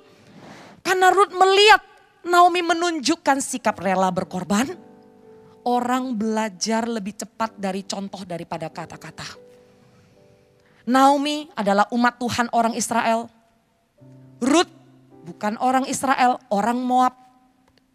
Karena 0.85 1.09
Ruth 1.09 1.33
melihat 1.33 1.81
Naomi 2.29 2.61
menunjukkan 2.61 3.41
sikap 3.41 3.81
rela 3.81 4.13
berkorban. 4.13 4.92
Orang 5.63 6.19
belajar 6.19 6.91
lebih 6.91 7.15
cepat 7.15 7.55
dari 7.55 7.87
contoh 7.87 8.27
daripada 8.27 8.67
kata-kata. 8.67 9.39
Naomi 10.91 11.47
adalah 11.55 11.87
umat 11.95 12.19
Tuhan 12.19 12.51
orang 12.51 12.75
Israel. 12.75 13.31
Ruth 14.43 14.73
bukan 15.23 15.55
orang 15.63 15.87
Israel, 15.87 16.43
orang 16.51 16.83
Moab. 16.83 17.15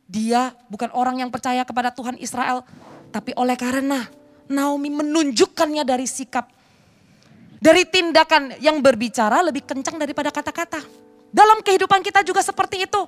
Dia 0.08 0.56
bukan 0.72 0.88
orang 0.96 1.20
yang 1.20 1.28
percaya 1.28 1.68
kepada 1.68 1.92
Tuhan 1.92 2.16
Israel. 2.24 2.64
Tapi 3.12 3.36
oleh 3.36 3.60
karena 3.60 4.08
Naomi 4.48 4.88
menunjukkannya 4.88 5.84
dari 5.84 6.08
sikap. 6.08 6.48
Dari 7.60 7.84
tindakan 7.84 8.64
yang 8.64 8.80
berbicara 8.80 9.44
lebih 9.44 9.68
kencang 9.68 10.00
daripada 10.00 10.32
kata-kata. 10.32 10.80
Dalam 11.36 11.60
kehidupan 11.60 12.00
kita 12.00 12.24
juga 12.24 12.40
seperti 12.40 12.88
itu. 12.88 13.02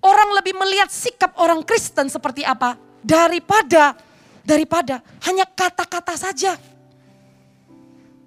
Orang 0.00 0.32
lebih 0.32 0.56
melihat 0.56 0.88
sikap 0.88 1.36
orang 1.36 1.60
Kristen 1.60 2.08
seperti 2.08 2.40
apa 2.40 2.88
daripada 3.00 3.96
daripada 4.44 5.04
hanya 5.26 5.44
kata-kata 5.46 6.14
saja. 6.16 6.56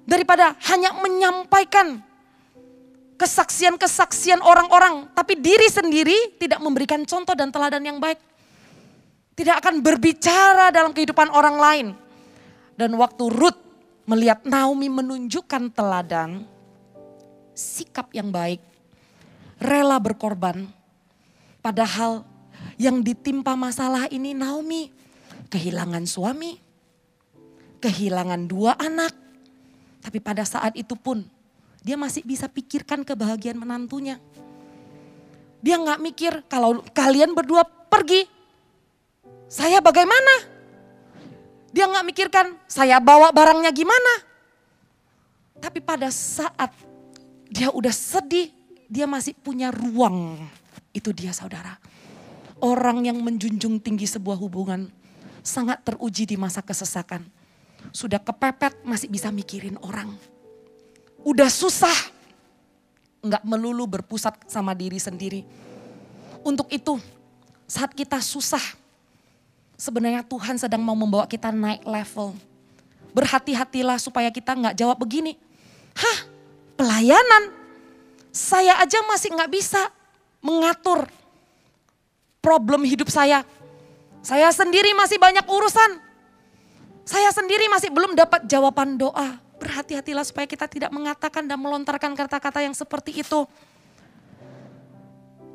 Daripada 0.04 0.60
hanya 0.68 0.92
menyampaikan 1.00 2.04
kesaksian-kesaksian 3.16 4.44
orang-orang, 4.44 5.08
tapi 5.16 5.40
diri 5.40 5.72
sendiri 5.72 6.36
tidak 6.36 6.60
memberikan 6.60 7.08
contoh 7.08 7.32
dan 7.32 7.48
teladan 7.56 7.80
yang 7.80 7.98
baik. 8.04 8.20
Tidak 9.34 9.56
akan 9.64 9.80
berbicara 9.80 10.70
dalam 10.76 10.92
kehidupan 10.92 11.32
orang 11.32 11.56
lain. 11.58 11.88
Dan 12.76 13.00
waktu 13.00 13.32
Ruth 13.32 13.60
melihat 14.04 14.44
Naomi 14.44 14.92
menunjukkan 14.92 15.72
teladan, 15.72 16.44
sikap 17.56 18.12
yang 18.12 18.28
baik, 18.28 18.60
rela 19.64 19.98
berkorban. 20.04 20.68
Padahal 21.64 22.28
yang 22.84 23.00
ditimpa 23.00 23.56
masalah 23.56 24.12
ini 24.12 24.36
Naomi 24.36 24.92
kehilangan 25.48 26.04
suami, 26.04 26.60
kehilangan 27.80 28.44
dua 28.44 28.76
anak. 28.76 29.16
Tapi 30.04 30.20
pada 30.20 30.44
saat 30.44 30.76
itu 30.76 31.00
pun 31.00 31.24
dia 31.80 31.96
masih 31.96 32.28
bisa 32.28 32.52
pikirkan 32.52 33.08
kebahagiaan 33.08 33.56
menantunya. 33.56 34.20
Dia 35.64 35.80
nggak 35.80 36.04
mikir 36.04 36.34
kalau 36.52 36.84
kalian 36.92 37.32
berdua 37.32 37.64
pergi, 37.64 38.28
saya 39.48 39.80
bagaimana? 39.80 40.52
Dia 41.72 41.88
nggak 41.88 42.04
mikirkan 42.04 42.60
saya 42.68 43.00
bawa 43.00 43.32
barangnya 43.32 43.72
gimana. 43.72 44.14
Tapi 45.64 45.80
pada 45.80 46.12
saat 46.12 46.76
dia 47.48 47.72
udah 47.72 47.96
sedih, 47.96 48.52
dia 48.92 49.08
masih 49.08 49.32
punya 49.40 49.72
ruang. 49.72 50.36
Itu 50.92 51.16
dia 51.16 51.32
saudara. 51.32 51.93
Orang 52.64 53.04
yang 53.04 53.20
menjunjung 53.20 53.76
tinggi 53.84 54.08
sebuah 54.08 54.40
hubungan 54.40 54.88
sangat 55.44 55.84
teruji 55.84 56.24
di 56.24 56.40
masa 56.40 56.64
kesesakan. 56.64 57.28
Sudah 57.92 58.24
kepepet 58.24 58.80
masih 58.88 59.12
bisa 59.12 59.28
mikirin 59.28 59.76
orang. 59.84 60.16
Udah 61.28 61.52
susah, 61.52 61.92
nggak 63.20 63.44
melulu 63.44 63.84
berpusat 63.84 64.48
sama 64.48 64.72
diri 64.72 64.96
sendiri. 64.96 65.44
Untuk 66.40 66.72
itu, 66.72 66.96
saat 67.68 67.92
kita 67.92 68.24
susah, 68.24 68.64
sebenarnya 69.76 70.24
Tuhan 70.24 70.56
sedang 70.56 70.80
mau 70.80 70.96
membawa 70.96 71.28
kita 71.28 71.52
naik 71.52 71.84
level. 71.84 72.32
Berhati-hatilah 73.12 74.00
supaya 74.00 74.32
kita 74.32 74.56
nggak 74.56 74.76
jawab 74.80 75.04
begini. 75.04 75.36
Hah, 76.00 76.32
pelayanan? 76.80 77.52
Saya 78.32 78.80
aja 78.80 79.04
masih 79.04 79.36
nggak 79.36 79.52
bisa 79.52 79.92
mengatur 80.40 81.12
problem 82.44 82.84
hidup 82.84 83.08
saya. 83.08 83.48
Saya 84.20 84.52
sendiri 84.52 84.92
masih 84.92 85.16
banyak 85.16 85.48
urusan. 85.48 86.04
Saya 87.08 87.32
sendiri 87.32 87.72
masih 87.72 87.88
belum 87.88 88.20
dapat 88.20 88.44
jawaban 88.52 89.00
doa. 89.00 89.40
Berhati-hatilah 89.64 90.28
supaya 90.28 90.44
kita 90.44 90.68
tidak 90.68 90.92
mengatakan 90.92 91.48
dan 91.48 91.56
melontarkan 91.56 92.12
kata-kata 92.12 92.60
yang 92.60 92.76
seperti 92.76 93.24
itu. 93.24 93.48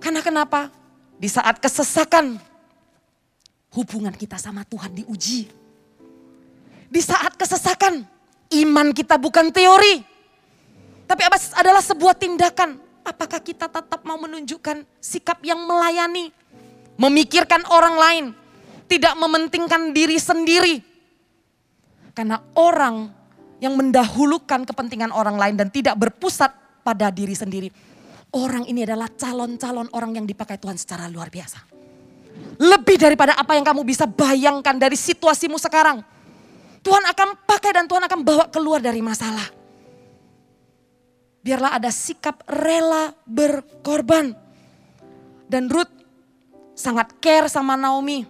Karena 0.01 0.25
kenapa? 0.25 0.73
Di 1.21 1.29
saat 1.29 1.61
kesesakan, 1.61 2.41
hubungan 3.77 4.15
kita 4.17 4.41
sama 4.41 4.65
Tuhan 4.65 4.97
diuji. 4.97 5.51
Di 6.89 7.01
saat 7.05 7.37
kesesakan, 7.37 8.01
iman 8.65 8.89
kita 8.97 9.21
bukan 9.21 9.53
teori. 9.53 10.01
Tapi 11.05 11.23
adalah 11.57 11.85
sebuah 11.85 12.17
tindakan. 12.17 12.81
Apakah 13.05 13.41
kita 13.41 13.69
tetap 13.73 14.05
mau 14.05 14.21
menunjukkan 14.21 14.85
sikap 15.01 15.41
yang 15.41 15.65
melayani, 15.65 16.29
memikirkan 16.99 17.63
orang 17.71 17.97
lain, 17.97 18.25
tidak 18.91 19.15
mementingkan 19.15 19.95
diri 19.95 20.19
sendiri. 20.19 20.77
Karena 22.13 22.43
orang 22.59 23.15
yang 23.63 23.79
mendahulukan 23.79 24.67
kepentingan 24.67 25.15
orang 25.15 25.39
lain 25.39 25.55
dan 25.55 25.71
tidak 25.71 25.95
berpusat 25.99 26.51
pada 26.83 27.11
diri 27.15 27.35
sendiri. 27.35 27.71
Orang 28.35 28.69
ini 28.69 28.85
adalah 28.85 29.09
calon-calon 29.09 29.89
orang 29.95 30.21
yang 30.21 30.27
dipakai 30.27 30.61
Tuhan 30.61 30.77
secara 30.77 31.09
luar 31.09 31.33
biasa. 31.33 31.65
Lebih 32.59 32.99
daripada 32.99 33.35
apa 33.39 33.55
yang 33.55 33.65
kamu 33.67 33.83
bisa 33.87 34.05
bayangkan 34.07 34.75
dari 34.77 34.99
situasimu 34.99 35.57
sekarang. 35.57 36.03
Tuhan 36.83 37.05
akan 37.07 37.29
pakai 37.47 37.71
dan 37.75 37.85
Tuhan 37.91 38.05
akan 38.07 38.21
bawa 38.23 38.45
keluar 38.51 38.79
dari 38.79 39.03
masalah. 39.03 39.47
Biarlah 41.43 41.79
ada 41.79 41.91
sikap 41.91 42.45
rela 42.47 43.15
berkorban. 43.27 44.35
Dan 45.49 45.73
Ruth 45.73 45.98
sangat 46.79 47.19
care 47.19 47.51
sama 47.51 47.75
Naomi. 47.75 48.23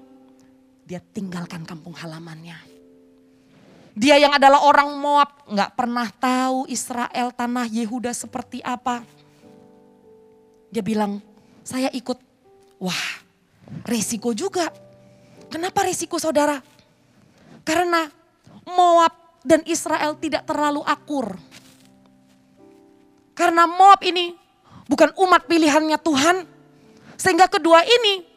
Dia 0.89 1.05
tinggalkan 1.05 1.69
kampung 1.69 1.93
halamannya 1.93 2.79
dia 3.99 4.15
yang 4.15 4.31
adalah 4.31 4.63
orang 4.63 4.95
Moab 4.95 5.43
nggak 5.51 5.75
pernah 5.75 6.07
tahu 6.07 6.71
Israel 6.71 7.35
tanah 7.35 7.67
Yehuda 7.67 8.15
seperti 8.15 8.63
apa. 8.63 9.03
Dia 10.71 10.87
bilang, 10.87 11.19
saya 11.67 11.91
ikut. 11.91 12.15
Wah, 12.79 13.05
resiko 13.83 14.31
juga. 14.31 14.71
Kenapa 15.51 15.83
resiko 15.83 16.15
saudara? 16.23 16.63
Karena 17.67 18.07
Moab 18.71 19.43
dan 19.43 19.67
Israel 19.67 20.15
tidak 20.15 20.47
terlalu 20.47 20.87
akur. 20.87 21.35
Karena 23.35 23.67
Moab 23.67 23.99
ini 24.07 24.31
bukan 24.87 25.11
umat 25.27 25.51
pilihannya 25.51 25.99
Tuhan. 25.99 26.47
Sehingga 27.19 27.51
kedua 27.51 27.83
ini 27.83 28.28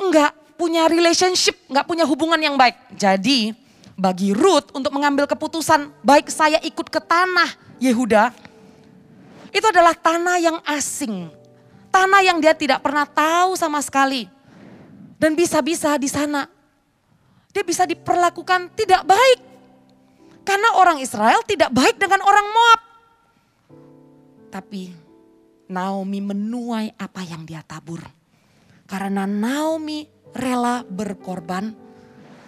enggak 0.00 0.32
punya 0.56 0.88
relationship, 0.88 1.54
enggak 1.68 1.86
punya 1.86 2.04
hubungan 2.08 2.40
yang 2.40 2.56
baik. 2.56 2.76
Jadi 2.96 3.52
bagi 4.00 4.32
Ruth 4.32 4.72
untuk 4.72 4.96
mengambil 4.96 5.28
keputusan 5.28 5.92
baik 6.00 6.32
saya 6.32 6.56
ikut 6.64 6.88
ke 6.88 7.00
tanah 7.04 7.52
Yehuda. 7.76 8.32
Itu 9.52 9.66
adalah 9.68 9.92
tanah 9.92 10.40
yang 10.40 10.58
asing. 10.64 11.28
Tanah 11.90 12.22
yang 12.24 12.40
dia 12.40 12.56
tidak 12.56 12.80
pernah 12.80 13.04
tahu 13.04 13.58
sama 13.58 13.82
sekali. 13.84 14.30
Dan 15.20 15.36
bisa-bisa 15.36 16.00
di 16.00 16.08
sana 16.08 16.48
dia 17.50 17.66
bisa 17.66 17.84
diperlakukan 17.84 18.72
tidak 18.78 19.02
baik. 19.04 19.38
Karena 20.46 20.80
orang 20.80 21.02
Israel 21.02 21.44
tidak 21.44 21.68
baik 21.74 21.98
dengan 22.00 22.24
orang 22.24 22.46
Moab. 22.48 22.80
Tapi 24.50 24.90
Naomi 25.70 26.18
menuai 26.18 26.94
apa 26.98 27.22
yang 27.22 27.46
dia 27.46 27.62
tabur. 27.62 28.02
Karena 28.90 29.22
Naomi 29.22 30.02
rela 30.34 30.82
berkorban 30.82 31.70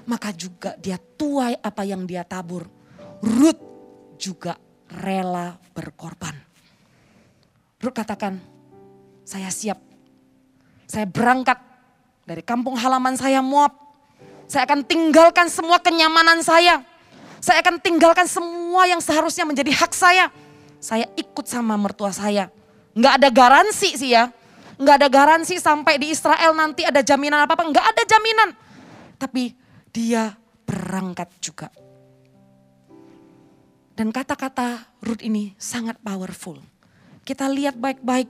maka 0.07 0.35
juga 0.35 0.75
dia 0.79 0.99
tuai 0.99 1.55
apa 1.59 1.83
yang 1.87 2.03
dia 2.07 2.27
tabur. 2.27 2.67
Ruth 3.23 3.63
juga 4.19 4.59
rela 4.91 5.55
berkorban. 5.75 6.35
Ruth 7.79 7.95
katakan, 7.95 8.39
saya 9.23 9.51
siap. 9.51 9.79
Saya 10.87 11.07
berangkat 11.07 11.59
dari 12.27 12.43
kampung 12.43 12.75
halaman 12.79 13.15
saya 13.15 13.41
Moab. 13.41 13.75
Saya 14.51 14.69
akan 14.69 14.85
tinggalkan 14.85 15.49
semua 15.49 15.81
kenyamanan 15.81 16.45
saya. 16.45 16.85
Saya 17.43 17.65
akan 17.65 17.81
tinggalkan 17.83 18.29
semua 18.29 18.87
yang 18.87 19.01
seharusnya 19.01 19.49
menjadi 19.49 19.73
hak 19.75 19.93
saya. 19.97 20.31
Saya 20.83 21.09
ikut 21.17 21.47
sama 21.49 21.75
mertua 21.79 22.13
saya. 22.13 22.53
Enggak 22.93 23.15
ada 23.19 23.29
garansi 23.33 23.97
sih 23.97 24.13
ya. 24.13 24.31
Enggak 24.81 24.97
ada 25.05 25.09
garansi 25.13 25.61
sampai 25.61 26.01
di 26.01 26.13
Israel 26.13 26.57
nanti 26.57 26.87
ada 26.87 27.05
jaminan 27.05 27.45
apa-apa. 27.45 27.69
Enggak 27.69 27.87
ada 27.93 28.03
jaminan. 28.09 28.49
Tapi 29.21 29.53
dia 29.93 30.33
berangkat 30.65 31.29
juga. 31.39 31.69
Dan 33.93 34.09
kata-kata 34.09 34.89
Ruth 35.05 35.21
ini 35.21 35.53
sangat 35.61 36.01
powerful. 36.01 36.57
Kita 37.23 37.47
lihat 37.47 37.77
baik-baik 37.77 38.27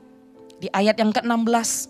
di 0.58 0.68
ayat 0.74 0.98
yang 0.98 1.14
ke-16. 1.14 1.88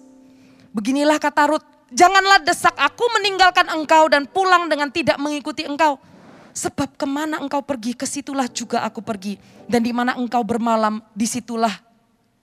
Beginilah 0.77 1.17
kata 1.17 1.49
Ruth, 1.49 1.67
janganlah 1.89 2.45
desak 2.45 2.77
aku 2.77 3.05
meninggalkan 3.19 3.69
engkau 3.73 4.13
dan 4.13 4.29
pulang 4.29 4.69
dengan 4.69 4.93
tidak 4.93 5.17
mengikuti 5.17 5.65
engkau. 5.65 5.97
Sebab 6.53 7.01
ke 7.01 7.09
mana 7.09 7.41
engkau 7.41 7.65
pergi, 7.65 7.97
ke 7.97 8.05
situlah 8.05 8.45
juga 8.45 8.85
aku 8.85 9.01
pergi. 9.01 9.41
Dan 9.65 9.81
di 9.81 9.93
mana 9.93 10.21
engkau 10.21 10.45
bermalam, 10.45 11.01
di 11.17 11.25
situlah 11.25 11.73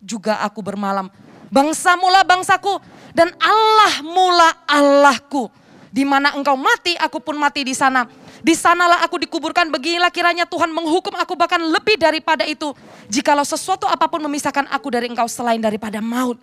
juga 0.01 0.41
aku 0.41 0.65
bermalam. 0.65 1.13
Bangsa 1.49 1.97
mula 1.97 2.21
bangsaku, 2.21 2.77
dan 3.13 3.33
Allah 3.41 3.93
mula 4.05 4.49
Allahku. 4.69 5.49
Di 5.89 6.05
mana 6.05 6.37
engkau 6.37 6.53
mati, 6.53 6.93
aku 7.01 7.17
pun 7.17 7.33
mati 7.33 7.65
di 7.65 7.73
sana. 7.73 8.05
Di 8.39 8.53
sanalah 8.53 9.01
aku 9.03 9.17
dikuburkan, 9.17 9.67
beginilah 9.73 10.13
kiranya 10.13 10.45
Tuhan 10.45 10.69
menghukum 10.69 11.17
aku 11.17 11.33
bahkan 11.33 11.59
lebih 11.59 11.97
daripada 11.97 12.45
itu. 12.45 12.71
Jikalau 13.09 13.43
sesuatu 13.43 13.89
apa 13.89 14.05
pun 14.05 14.21
memisahkan 14.29 14.69
aku 14.69 14.93
dari 14.93 15.09
engkau 15.09 15.25
selain 15.25 15.59
daripada 15.59 15.97
maut. 15.99 16.37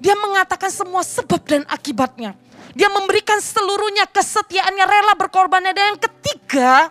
Dia 0.00 0.16
mengatakan 0.16 0.70
semua 0.72 1.04
sebab 1.04 1.42
dan 1.44 1.62
akibatnya. 1.68 2.32
Dia 2.72 2.88
memberikan 2.88 3.42
seluruhnya 3.42 4.06
kesetiaannya 4.08 4.86
rela 4.86 5.14
berkorbannya. 5.18 5.74
Dan 5.74 5.84
yang 5.92 6.00
ketiga, 6.00 6.88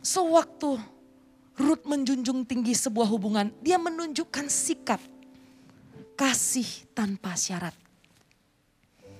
sewaktu 0.00 0.80
Ruth 1.60 1.84
menjunjung 1.84 2.48
tinggi 2.48 2.72
sebuah 2.72 3.04
hubungan, 3.10 3.52
dia 3.60 3.76
menunjukkan 3.76 4.48
sikap 4.48 5.02
kasih 6.20 6.68
tanpa 6.92 7.32
syarat. 7.32 7.72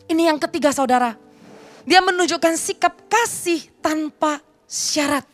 Ini 0.04 0.28
yang 0.28 0.36
ketiga 0.36 0.68
saudara. 0.68 1.16
Dia 1.88 2.04
menunjukkan 2.04 2.60
sikap 2.60 2.92
kasih 3.08 3.72
tanpa 3.80 4.44
syarat. 4.68 5.24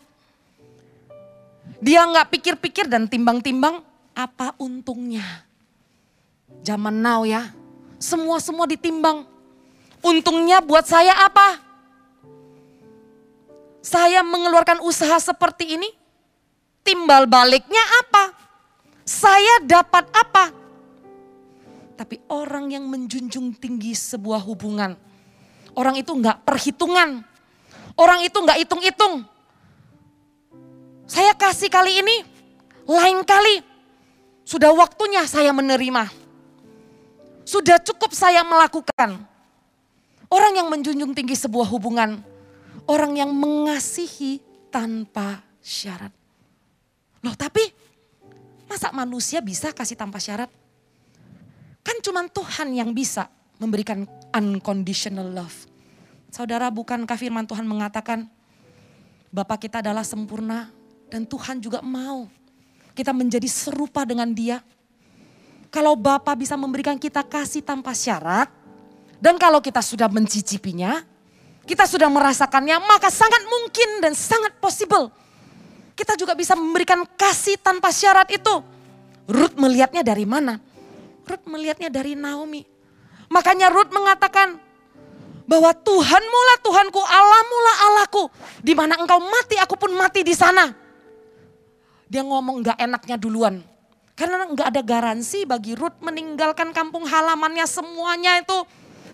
Dia 1.83 2.07
nggak 2.07 2.31
pikir-pikir 2.31 2.87
dan 2.87 3.11
timbang-timbang 3.11 3.83
apa 4.15 4.55
untungnya. 4.63 5.27
Zaman 6.63 7.03
now 7.03 7.27
ya, 7.27 7.51
semua-semua 7.99 8.71
ditimbang 8.71 9.27
Untungnya 10.07 10.63
buat 10.63 10.87
saya 10.87 11.11
apa? 11.27 11.59
Saya 13.83 14.23
mengeluarkan 14.23 14.79
usaha 14.87 15.19
seperti 15.19 15.75
ini, 15.75 15.91
timbal 16.87 17.27
baliknya 17.27 17.83
apa? 18.07 18.31
Saya 19.03 19.67
dapat 19.67 20.07
apa? 20.15 20.66
Tapi 21.97 22.21
orang 22.29 22.69
yang 22.69 22.85
menjunjung 22.85 23.57
tinggi 23.57 23.97
sebuah 23.97 24.45
hubungan, 24.45 24.93
orang 25.73 25.97
itu 25.97 26.13
enggak 26.13 26.45
perhitungan, 26.45 27.25
orang 27.97 28.21
itu 28.21 28.37
enggak 28.37 28.61
hitung-hitung. 28.61 29.25
Saya 31.09 31.33
kasih 31.33 31.73
kali 31.73 32.05
ini, 32.05 32.17
lain 32.85 33.25
kali 33.25 33.65
sudah 34.45 34.71
waktunya 34.77 35.25
saya 35.25 35.51
menerima. 35.57 36.13
Sudah 37.47 37.81
cukup 37.81 38.13
saya 38.13 38.45
melakukan. 38.45 39.25
Orang 40.27 40.53
yang 40.59 40.69
menjunjung 40.69 41.15
tinggi 41.15 41.39
sebuah 41.39 41.71
hubungan, 41.71 42.19
orang 42.85 43.15
yang 43.17 43.31
mengasihi 43.31 44.43
tanpa 44.69 45.41
syarat. 45.63 46.11
Loh 47.23 47.35
tapi 47.39 47.63
masa 48.67 48.91
manusia 48.91 49.39
bisa 49.39 49.71
kasih 49.71 49.95
tanpa 49.95 50.19
syarat? 50.19 50.51
Kan 51.87 52.03
cuma 52.03 52.27
Tuhan 52.27 52.75
yang 52.75 52.91
bisa 52.91 53.31
memberikan 53.63 54.03
unconditional 54.35 55.31
love. 55.31 55.71
Saudara 56.35 56.67
bukankah 56.75 57.15
firman 57.15 57.47
Tuhan 57.47 57.63
mengatakan 57.63 58.27
Bapak 59.31 59.71
kita 59.71 59.79
adalah 59.79 60.03
sempurna 60.03 60.75
dan 61.07 61.23
Tuhan 61.23 61.63
juga 61.63 61.79
mau 61.79 62.27
kita 62.97 63.13
menjadi 63.13 63.45
serupa 63.45 64.09
dengan 64.09 64.33
dia. 64.33 64.65
Kalau 65.69 65.93
Bapak 65.93 66.41
bisa 66.41 66.57
memberikan 66.57 66.97
kita 66.97 67.21
kasih 67.21 67.61
tanpa 67.61 67.93
syarat, 67.93 68.49
dan 69.21 69.37
kalau 69.37 69.61
kita 69.61 69.85
sudah 69.85 70.09
mencicipinya, 70.09 71.05
kita 71.69 71.85
sudah 71.85 72.09
merasakannya, 72.09 72.81
maka 72.81 73.13
sangat 73.13 73.45
mungkin 73.45 74.01
dan 74.01 74.17
sangat 74.17 74.57
possible. 74.57 75.13
Kita 75.93 76.17
juga 76.17 76.33
bisa 76.33 76.57
memberikan 76.57 77.05
kasih 77.05 77.61
tanpa 77.61 77.93
syarat 77.93 78.33
itu. 78.33 78.65
Ruth 79.29 79.57
melihatnya 79.61 80.01
dari 80.01 80.25
mana? 80.25 80.57
Ruth 81.27 81.45
melihatnya 81.51 81.91
dari 81.91 82.15
Naomi. 82.15 82.63
Makanya 83.27 83.75
Ruth 83.75 83.91
mengatakan 83.91 84.63
bahwa 85.47 85.75
Tuhan 85.75 86.23
mula 86.23 86.55
Tuhanku, 86.63 87.03
Allah 87.03 87.43
mula 87.47 87.73
Allahku. 87.91 88.23
Di 88.63 88.73
mana 88.75 88.95
engkau 88.99 89.19
mati, 89.19 89.59
aku 89.59 89.75
pun 89.75 89.91
mati 89.95 90.23
di 90.23 90.35
sana. 90.35 90.71
Dia 92.07 92.23
ngomong 92.23 92.63
gak 92.63 92.79
enaknya 92.79 93.19
duluan. 93.19 93.59
Karena 94.15 94.47
gak 94.49 94.73
ada 94.73 94.83
garansi 94.87 95.43
bagi 95.45 95.75
Ruth 95.75 95.99
meninggalkan 96.01 96.71
kampung 96.71 97.05
halamannya 97.05 97.67
semuanya 97.67 98.41
itu 98.41 98.65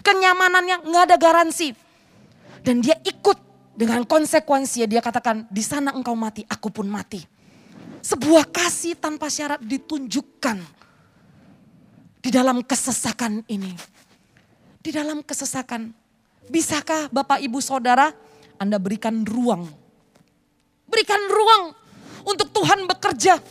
kenyamanannya 0.04 0.86
nggak 0.86 1.04
ada 1.10 1.16
garansi. 1.16 1.74
Dan 2.62 2.78
dia 2.78 2.94
ikut 3.02 3.38
dengan 3.74 4.06
konsekuensi 4.06 4.84
dia 4.86 5.02
katakan 5.02 5.48
di 5.50 5.62
sana 5.64 5.90
engkau 5.90 6.14
mati, 6.14 6.46
aku 6.46 6.70
pun 6.70 6.86
mati. 6.86 7.24
Sebuah 8.02 8.50
kasih 8.50 8.98
tanpa 8.98 9.30
syarat 9.30 9.62
ditunjukkan 9.62 10.81
di 12.22 12.30
dalam 12.30 12.62
kesesakan 12.62 13.42
ini. 13.50 13.74
Di 14.82 14.90
dalam 14.90 15.22
kesesakan, 15.22 15.90
bisakah 16.46 17.10
Bapak 17.10 17.38
Ibu 17.42 17.58
Saudara 17.58 18.10
Anda 18.58 18.78
berikan 18.78 19.26
ruang? 19.26 19.66
Berikan 20.86 21.22
ruang 21.26 21.74
untuk 22.26 22.50
Tuhan 22.54 22.86
bekerja. 22.86 23.42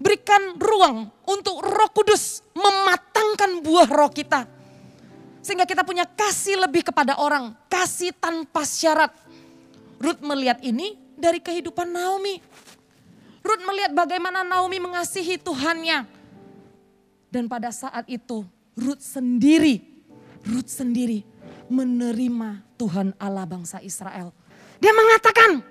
Berikan 0.00 0.56
ruang 0.56 1.12
untuk 1.28 1.60
Roh 1.60 1.90
Kudus 1.92 2.40
mematangkan 2.56 3.60
buah 3.60 3.84
roh 3.84 4.08
kita 4.08 4.48
sehingga 5.40 5.64
kita 5.64 5.84
punya 5.84 6.04
kasih 6.04 6.60
lebih 6.60 6.84
kepada 6.84 7.16
orang, 7.16 7.56
kasih 7.72 8.12
tanpa 8.16 8.64
syarat. 8.64 9.12
Ruth 10.00 10.20
melihat 10.24 10.60
ini 10.60 10.96
dari 11.16 11.40
kehidupan 11.40 11.88
Naomi. 11.88 12.40
Ruth 13.40 13.64
melihat 13.64 13.92
bagaimana 13.96 14.44
Naomi 14.44 14.76
mengasihi 14.80 15.40
Tuhannya. 15.40 16.19
Dan 17.30 17.46
pada 17.46 17.70
saat 17.70 18.04
itu 18.10 18.42
Ruth 18.74 19.02
sendiri, 19.02 19.80
Ruth 20.42 20.66
sendiri 20.66 21.22
menerima 21.70 22.66
Tuhan 22.74 23.14
Allah 23.22 23.46
bangsa 23.46 23.78
Israel. 23.78 24.34
Dia 24.82 24.90
mengatakan, 24.90 25.62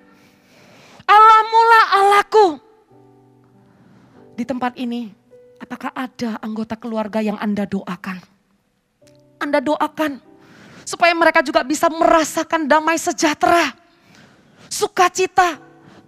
Allah 1.04 1.40
mula 1.44 1.80
Allahku. 2.00 2.46
Di 4.40 4.48
tempat 4.48 4.72
ini, 4.80 5.12
apakah 5.60 5.92
ada 5.92 6.40
anggota 6.40 6.80
keluarga 6.80 7.20
yang 7.20 7.36
Anda 7.36 7.68
doakan? 7.68 8.24
Anda 9.36 9.60
doakan. 9.60 10.22
Supaya 10.88 11.12
mereka 11.12 11.44
juga 11.44 11.60
bisa 11.60 11.92
merasakan 11.92 12.64
damai 12.64 12.96
sejahtera. 12.96 13.76
Sukacita. 14.72 15.60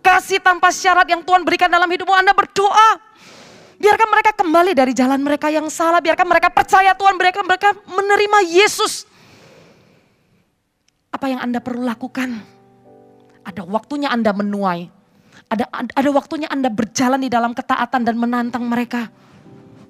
Kasih 0.02 0.42
tanpa 0.42 0.72
syarat 0.72 1.06
yang 1.06 1.22
Tuhan 1.22 1.44
berikan 1.44 1.68
dalam 1.68 1.86
hidupmu. 1.86 2.10
Anda 2.10 2.32
berdoa. 2.32 3.11
Biarkan 3.82 4.08
mereka 4.14 4.30
kembali 4.38 4.72
dari 4.78 4.92
jalan 4.94 5.18
mereka 5.18 5.50
yang 5.50 5.66
salah. 5.66 5.98
Biarkan 5.98 6.26
mereka 6.30 6.54
percaya 6.54 6.94
Tuhan. 6.94 7.18
Biarkan 7.18 7.42
mereka 7.42 7.74
menerima 7.90 8.38
Yesus. 8.46 9.10
Apa 11.10 11.26
yang 11.26 11.42
Anda 11.42 11.58
perlu 11.58 11.82
lakukan? 11.82 12.30
Ada 13.42 13.66
waktunya 13.66 14.06
Anda 14.06 14.30
menuai. 14.30 14.86
Ada, 15.50 15.66
ada 15.68 16.10
waktunya 16.14 16.46
Anda 16.46 16.70
berjalan 16.70 17.26
di 17.26 17.28
dalam 17.28 17.52
ketaatan 17.58 18.06
dan 18.06 18.14
menantang 18.14 18.62
mereka. 18.70 19.10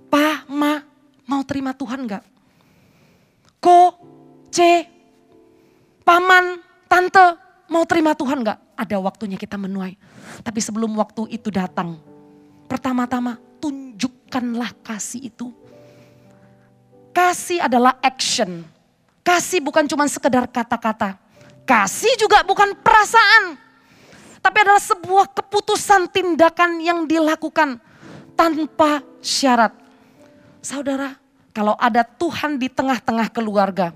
Pa, 0.09 0.49
ma, 0.49 0.81
mau 1.29 1.45
terima 1.45 1.77
Tuhan 1.77 2.09
gak? 2.09 2.33
ko, 3.63 3.95
c, 4.51 4.59
paman, 6.03 6.59
tante, 6.91 7.39
mau 7.71 7.87
terima 7.87 8.19
Tuhan 8.19 8.43
gak? 8.43 8.59
Ada 8.75 8.99
waktunya 8.99 9.39
kita 9.39 9.55
menuai. 9.55 9.95
Tapi 10.43 10.59
sebelum 10.59 10.91
waktu 10.99 11.31
itu 11.31 11.47
datang, 11.55 12.03
pertama-tama 12.67 13.39
tunjukkanlah 14.33 14.73
kasih 14.81 15.29
itu. 15.29 15.53
Kasih 17.13 17.61
adalah 17.61 18.01
action. 18.01 18.65
Kasih 19.21 19.61
bukan 19.61 19.85
cuma 19.85 20.09
sekedar 20.09 20.49
kata-kata. 20.49 21.21
Kasih 21.69 22.17
juga 22.17 22.41
bukan 22.41 22.73
perasaan. 22.81 23.61
Tapi 24.41 24.57
adalah 24.65 24.81
sebuah 24.81 25.37
keputusan 25.37 26.09
tindakan 26.09 26.81
yang 26.81 27.05
dilakukan 27.05 27.77
tanpa 28.33 29.05
syarat. 29.21 29.77
Saudara, 30.65 31.15
kalau 31.53 31.77
ada 31.77 32.01
Tuhan 32.03 32.57
di 32.57 32.73
tengah-tengah 32.73 33.29
keluarga, 33.29 33.93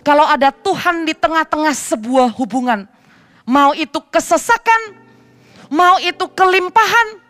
kalau 0.00 0.24
ada 0.24 0.48
Tuhan 0.50 1.04
di 1.04 1.12
tengah-tengah 1.12 1.76
sebuah 1.76 2.32
hubungan, 2.34 2.88
mau 3.44 3.70
itu 3.76 4.00
kesesakan, 4.10 4.98
mau 5.70 6.00
itu 6.02 6.26
kelimpahan, 6.32 7.27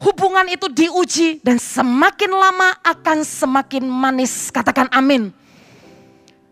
hubungan 0.00 0.46
itu 0.50 0.66
diuji 0.68 1.40
dan 1.40 1.56
semakin 1.60 2.32
lama 2.32 2.76
akan 2.84 3.24
semakin 3.24 3.84
manis. 3.86 4.48
Katakan 4.52 4.88
amin. 4.92 5.32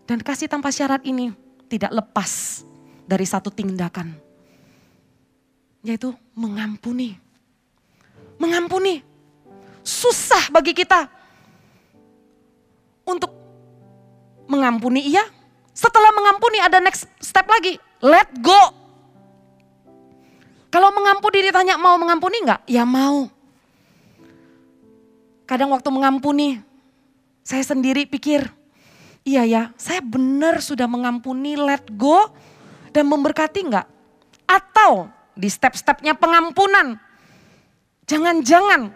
Dan 0.05 0.21
kasih 0.21 0.45
tanpa 0.45 0.69
syarat 0.69 1.01
ini 1.05 1.33
tidak 1.65 1.89
lepas 1.93 2.61
dari 3.09 3.25
satu 3.25 3.49
tindakan. 3.49 4.13
Yaitu 5.85 6.13
mengampuni. 6.33 7.17
Mengampuni. 8.37 9.01
Susah 9.85 10.49
bagi 10.49 10.73
kita 10.73 11.05
untuk 13.05 13.29
mengampuni 14.49 15.05
iya. 15.05 15.25
Setelah 15.75 16.09
mengampuni 16.15 16.57
ada 16.57 16.81
next 16.81 17.05
step 17.21 17.45
lagi. 17.45 17.77
Let 18.01 18.29
go. 18.41 18.85
Kalau 20.73 20.91
mengampuni 20.91 21.45
ditanya 21.45 21.79
mau 21.79 21.95
mengampuni 21.95 22.43
enggak? 22.43 22.61
Ya 22.67 22.83
mau. 22.83 23.34
Kadang 25.45 25.69
waktu 25.69 25.89
mengampuni, 25.93 26.57
saya 27.45 27.61
sendiri 27.61 28.09
pikir, 28.09 28.49
iya 29.21 29.45
ya, 29.45 29.69
saya 29.77 30.01
benar 30.01 30.57
sudah 30.57 30.89
mengampuni, 30.89 31.53
let 31.53 31.85
go, 31.93 32.33
dan 32.89 33.05
memberkati 33.05 33.61
enggak? 33.61 33.85
Atau 34.49 35.13
di 35.37 35.45
step-stepnya 35.45 36.17
pengampunan, 36.17 36.97
jangan-jangan 38.09 38.89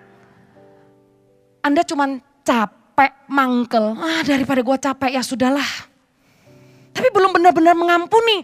Anda 1.62 1.86
cuma 1.86 2.18
capek, 2.42 3.14
mangkel, 3.30 3.94
ah 4.00 4.26
daripada 4.26 4.66
gue 4.66 4.78
capek 4.80 5.12
ya 5.14 5.22
sudahlah. 5.22 5.70
Tapi 6.96 7.14
belum 7.14 7.30
benar-benar 7.30 7.78
mengampuni, 7.78 8.42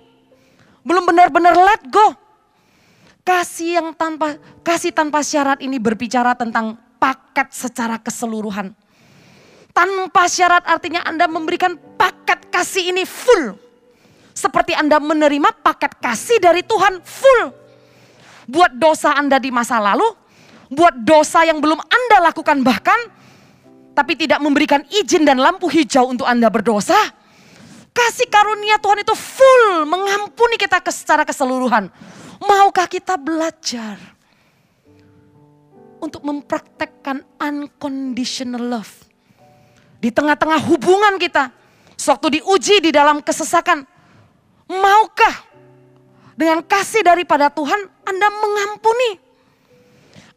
belum 0.85 1.09
benar-benar 1.09 1.57
let 1.57 1.81
go. 1.89 2.13
Kasih 3.25 3.81
yang 3.81 3.89
tanpa 3.97 4.37
kasih 4.61 4.93
tanpa 4.93 5.25
syarat 5.25 5.57
ini 5.57 5.81
berbicara 5.81 6.37
tentang 6.37 6.77
paket 7.05 7.53
secara 7.53 8.01
keseluruhan. 8.01 8.73
Tanpa 9.69 10.25
syarat 10.25 10.65
artinya 10.65 11.05
Anda 11.05 11.29
memberikan 11.29 11.77
paket 11.77 12.49
kasih 12.49 12.89
ini 12.89 13.05
full. 13.05 13.53
Seperti 14.33 14.73
Anda 14.73 14.97
menerima 14.97 15.61
paket 15.61 16.01
kasih 16.01 16.41
dari 16.41 16.65
Tuhan 16.65 17.05
full. 17.05 17.53
Buat 18.49 18.73
dosa 18.81 19.13
Anda 19.13 19.37
di 19.37 19.53
masa 19.53 19.77
lalu, 19.77 20.05
buat 20.73 20.97
dosa 21.05 21.45
yang 21.45 21.61
belum 21.61 21.77
Anda 21.77 22.17
lakukan 22.31 22.65
bahkan, 22.65 22.97
tapi 23.93 24.17
tidak 24.17 24.41
memberikan 24.41 24.81
izin 24.89 25.27
dan 25.27 25.37
lampu 25.37 25.69
hijau 25.69 26.09
untuk 26.09 26.25
Anda 26.25 26.49
berdosa. 26.49 26.97
Kasih 27.95 28.27
karunia 28.27 28.75
Tuhan 28.81 29.05
itu 29.05 29.13
full 29.15 29.87
mengampuni 29.87 30.57
kita 30.57 30.81
secara 30.89 31.23
keseluruhan. 31.23 31.87
Maukah 32.43 32.89
kita 32.91 33.15
belajar? 33.15 34.14
Untuk 36.05 36.21
mempraktekkan 36.21 37.25
unconditional 37.41 38.61
love. 38.61 38.93
Di 39.97 40.13
tengah-tengah 40.13 40.61
hubungan 40.69 41.17
kita, 41.17 41.49
sewaktu 41.97 42.39
diuji 42.39 42.85
di 42.85 42.91
dalam 42.93 43.25
kesesakan, 43.25 43.81
maukah 44.69 45.35
dengan 46.37 46.61
kasih 46.61 47.01
daripada 47.01 47.49
Tuhan 47.49 47.89
Anda 48.05 48.27
mengampuni? 48.29 49.11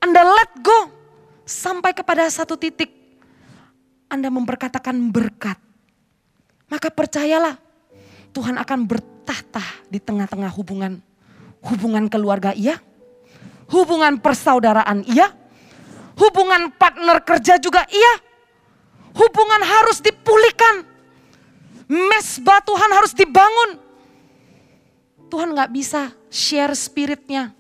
Anda 0.01 0.25
let 0.25 0.53
go 0.65 0.89
sampai 1.45 1.93
kepada 1.93 2.25
satu 2.33 2.57
titik 2.57 2.89
Anda 4.09 4.33
memperkatakan 4.33 4.97
berkat. 5.13 5.61
Maka 6.69 6.89
percayalah 6.89 7.61
Tuhan 8.33 8.57
akan 8.57 8.89
bertahta 8.89 9.65
di 9.93 10.01
tengah-tengah 10.01 10.49
hubungan. 10.57 11.01
Hubungan 11.59 12.07
keluarga 12.07 12.55
iya, 12.55 12.79
hubungan 13.69 14.17
persaudaraan 14.23 15.03
iya, 15.11 15.35
Hubungan 16.19 16.75
partner 16.75 17.23
kerja 17.23 17.63
juga 17.63 17.87
iya. 17.87 18.15
Hubungan 19.15 19.63
harus 19.63 20.03
dipulihkan. 20.03 20.83
Mesbah 21.89 22.61
Tuhan 22.67 22.91
harus 22.93 23.15
dibangun. 23.15 23.81
Tuhan 25.31 25.55
gak 25.55 25.71
bisa 25.73 26.13
share 26.29 26.75
spiritnya 26.75 27.55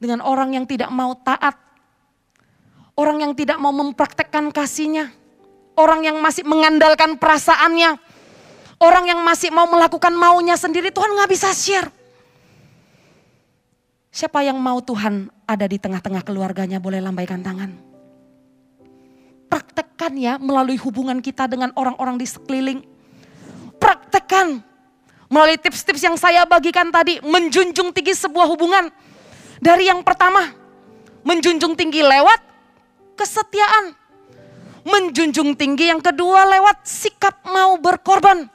dengan 0.00 0.24
orang 0.24 0.56
yang 0.56 0.64
tidak 0.64 0.88
mau 0.88 1.12
taat. 1.14 1.54
Orang 2.98 3.22
yang 3.22 3.32
tidak 3.36 3.62
mau 3.62 3.70
mempraktekkan 3.70 4.50
kasihnya. 4.50 5.14
Orang 5.78 6.02
yang 6.02 6.18
masih 6.18 6.42
mengandalkan 6.42 7.14
perasaannya. 7.14 7.94
Orang 8.82 9.06
yang 9.06 9.22
masih 9.22 9.54
mau 9.54 9.66
melakukan 9.70 10.14
maunya 10.14 10.58
sendiri 10.58 10.90
Tuhan 10.90 11.14
gak 11.14 11.30
bisa 11.30 11.50
share. 11.54 11.97
Siapa 14.18 14.42
yang 14.42 14.58
mau 14.58 14.82
Tuhan 14.82 15.30
ada 15.46 15.62
di 15.70 15.78
tengah-tengah 15.78 16.26
keluarganya 16.26 16.82
boleh 16.82 16.98
lambaikan 16.98 17.38
tangan. 17.38 17.70
Praktekkan 19.46 20.18
ya 20.18 20.42
melalui 20.42 20.74
hubungan 20.74 21.22
kita 21.22 21.46
dengan 21.46 21.70
orang-orang 21.78 22.18
di 22.18 22.26
sekeliling. 22.26 22.82
Praktekkan 23.78 24.58
melalui 25.30 25.54
tips-tips 25.62 26.02
yang 26.02 26.18
saya 26.18 26.42
bagikan 26.50 26.90
tadi. 26.90 27.22
Menjunjung 27.22 27.94
tinggi 27.94 28.10
sebuah 28.18 28.50
hubungan. 28.50 28.90
Dari 29.62 29.86
yang 29.86 30.02
pertama, 30.02 30.50
menjunjung 31.22 31.78
tinggi 31.78 32.02
lewat 32.02 32.42
kesetiaan. 33.14 33.94
Menjunjung 34.82 35.54
tinggi 35.54 35.94
yang 35.94 36.02
kedua 36.02 36.42
lewat 36.58 36.82
sikap 36.82 37.46
mau 37.46 37.78
berkorban. 37.78 38.50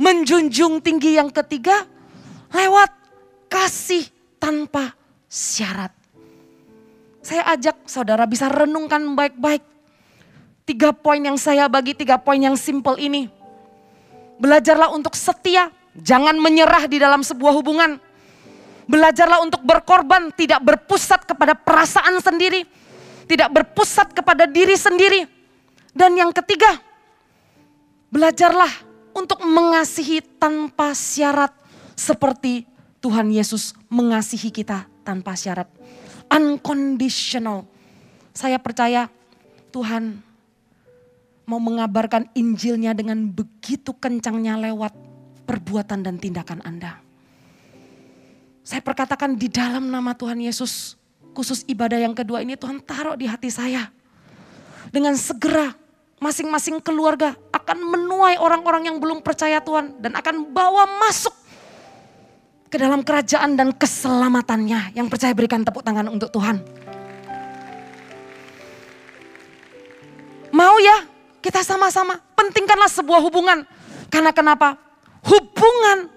Menjunjung 0.00 0.80
tinggi 0.80 1.20
yang 1.20 1.28
ketiga 1.28 1.84
lewat 2.48 2.96
kasih 3.52 4.15
tanpa 4.46 4.94
syarat. 5.26 5.90
Saya 7.18 7.42
ajak 7.58 7.82
saudara 7.90 8.30
bisa 8.30 8.46
renungkan 8.46 9.02
baik-baik. 9.18 9.58
Tiga 10.62 10.94
poin 10.94 11.18
yang 11.18 11.34
saya 11.34 11.66
bagi, 11.66 11.98
tiga 11.98 12.14
poin 12.14 12.38
yang 12.38 12.54
simple 12.54 12.94
ini. 12.94 13.26
Belajarlah 14.38 14.94
untuk 14.94 15.18
setia, 15.18 15.74
jangan 15.98 16.38
menyerah 16.38 16.86
di 16.86 17.02
dalam 17.02 17.26
sebuah 17.26 17.58
hubungan. 17.58 17.98
Belajarlah 18.86 19.42
untuk 19.42 19.66
berkorban, 19.66 20.30
tidak 20.38 20.62
berpusat 20.62 21.26
kepada 21.26 21.58
perasaan 21.58 22.22
sendiri. 22.22 22.62
Tidak 23.26 23.50
berpusat 23.50 24.14
kepada 24.14 24.46
diri 24.46 24.78
sendiri. 24.78 25.26
Dan 25.90 26.14
yang 26.14 26.30
ketiga, 26.30 26.78
belajarlah 28.14 28.70
untuk 29.10 29.42
mengasihi 29.42 30.22
tanpa 30.38 30.94
syarat 30.94 31.50
seperti 31.98 32.75
Tuhan 33.06 33.30
Yesus 33.30 33.70
mengasihi 33.86 34.50
kita 34.50 34.90
tanpa 35.06 35.38
syarat. 35.38 35.70
Unconditional. 36.26 37.62
Saya 38.34 38.58
percaya 38.58 39.06
Tuhan 39.70 40.18
mau 41.46 41.62
mengabarkan 41.62 42.26
Injilnya 42.34 42.98
dengan 42.98 43.30
begitu 43.30 43.94
kencangnya 43.94 44.58
lewat 44.58 44.90
perbuatan 45.46 46.02
dan 46.02 46.18
tindakan 46.18 46.58
Anda. 46.66 46.98
Saya 48.66 48.82
perkatakan 48.82 49.38
di 49.38 49.46
dalam 49.54 49.86
nama 49.86 50.10
Tuhan 50.18 50.42
Yesus, 50.42 50.98
khusus 51.30 51.62
ibadah 51.70 52.02
yang 52.02 52.10
kedua 52.10 52.42
ini 52.42 52.58
Tuhan 52.58 52.82
taruh 52.82 53.14
di 53.14 53.30
hati 53.30 53.54
saya. 53.54 53.86
Dengan 54.90 55.14
segera 55.14 55.78
masing-masing 56.18 56.82
keluarga 56.82 57.38
akan 57.54 57.86
menuai 57.86 58.42
orang-orang 58.42 58.90
yang 58.90 58.98
belum 58.98 59.22
percaya 59.22 59.62
Tuhan 59.62 60.02
dan 60.02 60.18
akan 60.18 60.50
bawa 60.50 60.90
masuk 61.06 61.35
ke 62.76 62.84
dalam 62.84 63.00
kerajaan 63.00 63.56
dan 63.56 63.72
keselamatannya. 63.72 64.92
Yang 64.92 65.06
percaya 65.08 65.32
berikan 65.32 65.64
tepuk 65.64 65.80
tangan 65.80 66.12
untuk 66.12 66.28
Tuhan. 66.28 66.60
Mau 70.52 70.76
ya 70.76 71.08
kita 71.40 71.64
sama-sama 71.64 72.20
pentingkanlah 72.36 72.92
sebuah 72.92 73.24
hubungan. 73.24 73.64
Karena 74.12 74.28
kenapa? 74.36 74.76
Hubungan 75.24 76.12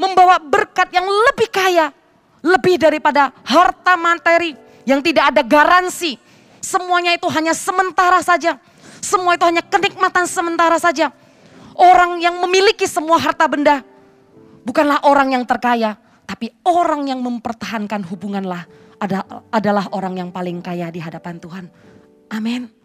membawa 0.00 0.40
berkat 0.40 0.88
yang 0.96 1.04
lebih 1.04 1.52
kaya. 1.52 1.92
Lebih 2.40 2.80
daripada 2.80 3.28
harta 3.44 3.94
materi 4.00 4.56
yang 4.88 5.04
tidak 5.04 5.28
ada 5.36 5.44
garansi. 5.44 6.16
Semuanya 6.64 7.12
itu 7.12 7.28
hanya 7.28 7.52
sementara 7.52 8.24
saja. 8.24 8.56
Semua 9.04 9.36
itu 9.36 9.44
hanya 9.44 9.60
kenikmatan 9.60 10.24
sementara 10.24 10.80
saja. 10.80 11.12
Orang 11.76 12.16
yang 12.18 12.40
memiliki 12.40 12.88
semua 12.88 13.20
harta 13.20 13.44
benda 13.44 13.91
bukanlah 14.62 15.06
orang 15.06 15.34
yang 15.36 15.44
terkaya, 15.46 15.94
tapi 16.26 16.50
orang 16.66 17.06
yang 17.10 17.20
mempertahankan 17.20 18.06
hubunganlah 18.08 18.64
adalah 19.52 19.84
orang 19.92 20.22
yang 20.22 20.30
paling 20.30 20.62
kaya 20.62 20.88
di 20.88 21.02
hadapan 21.02 21.36
Tuhan. 21.42 21.64
Amin. 22.32 22.81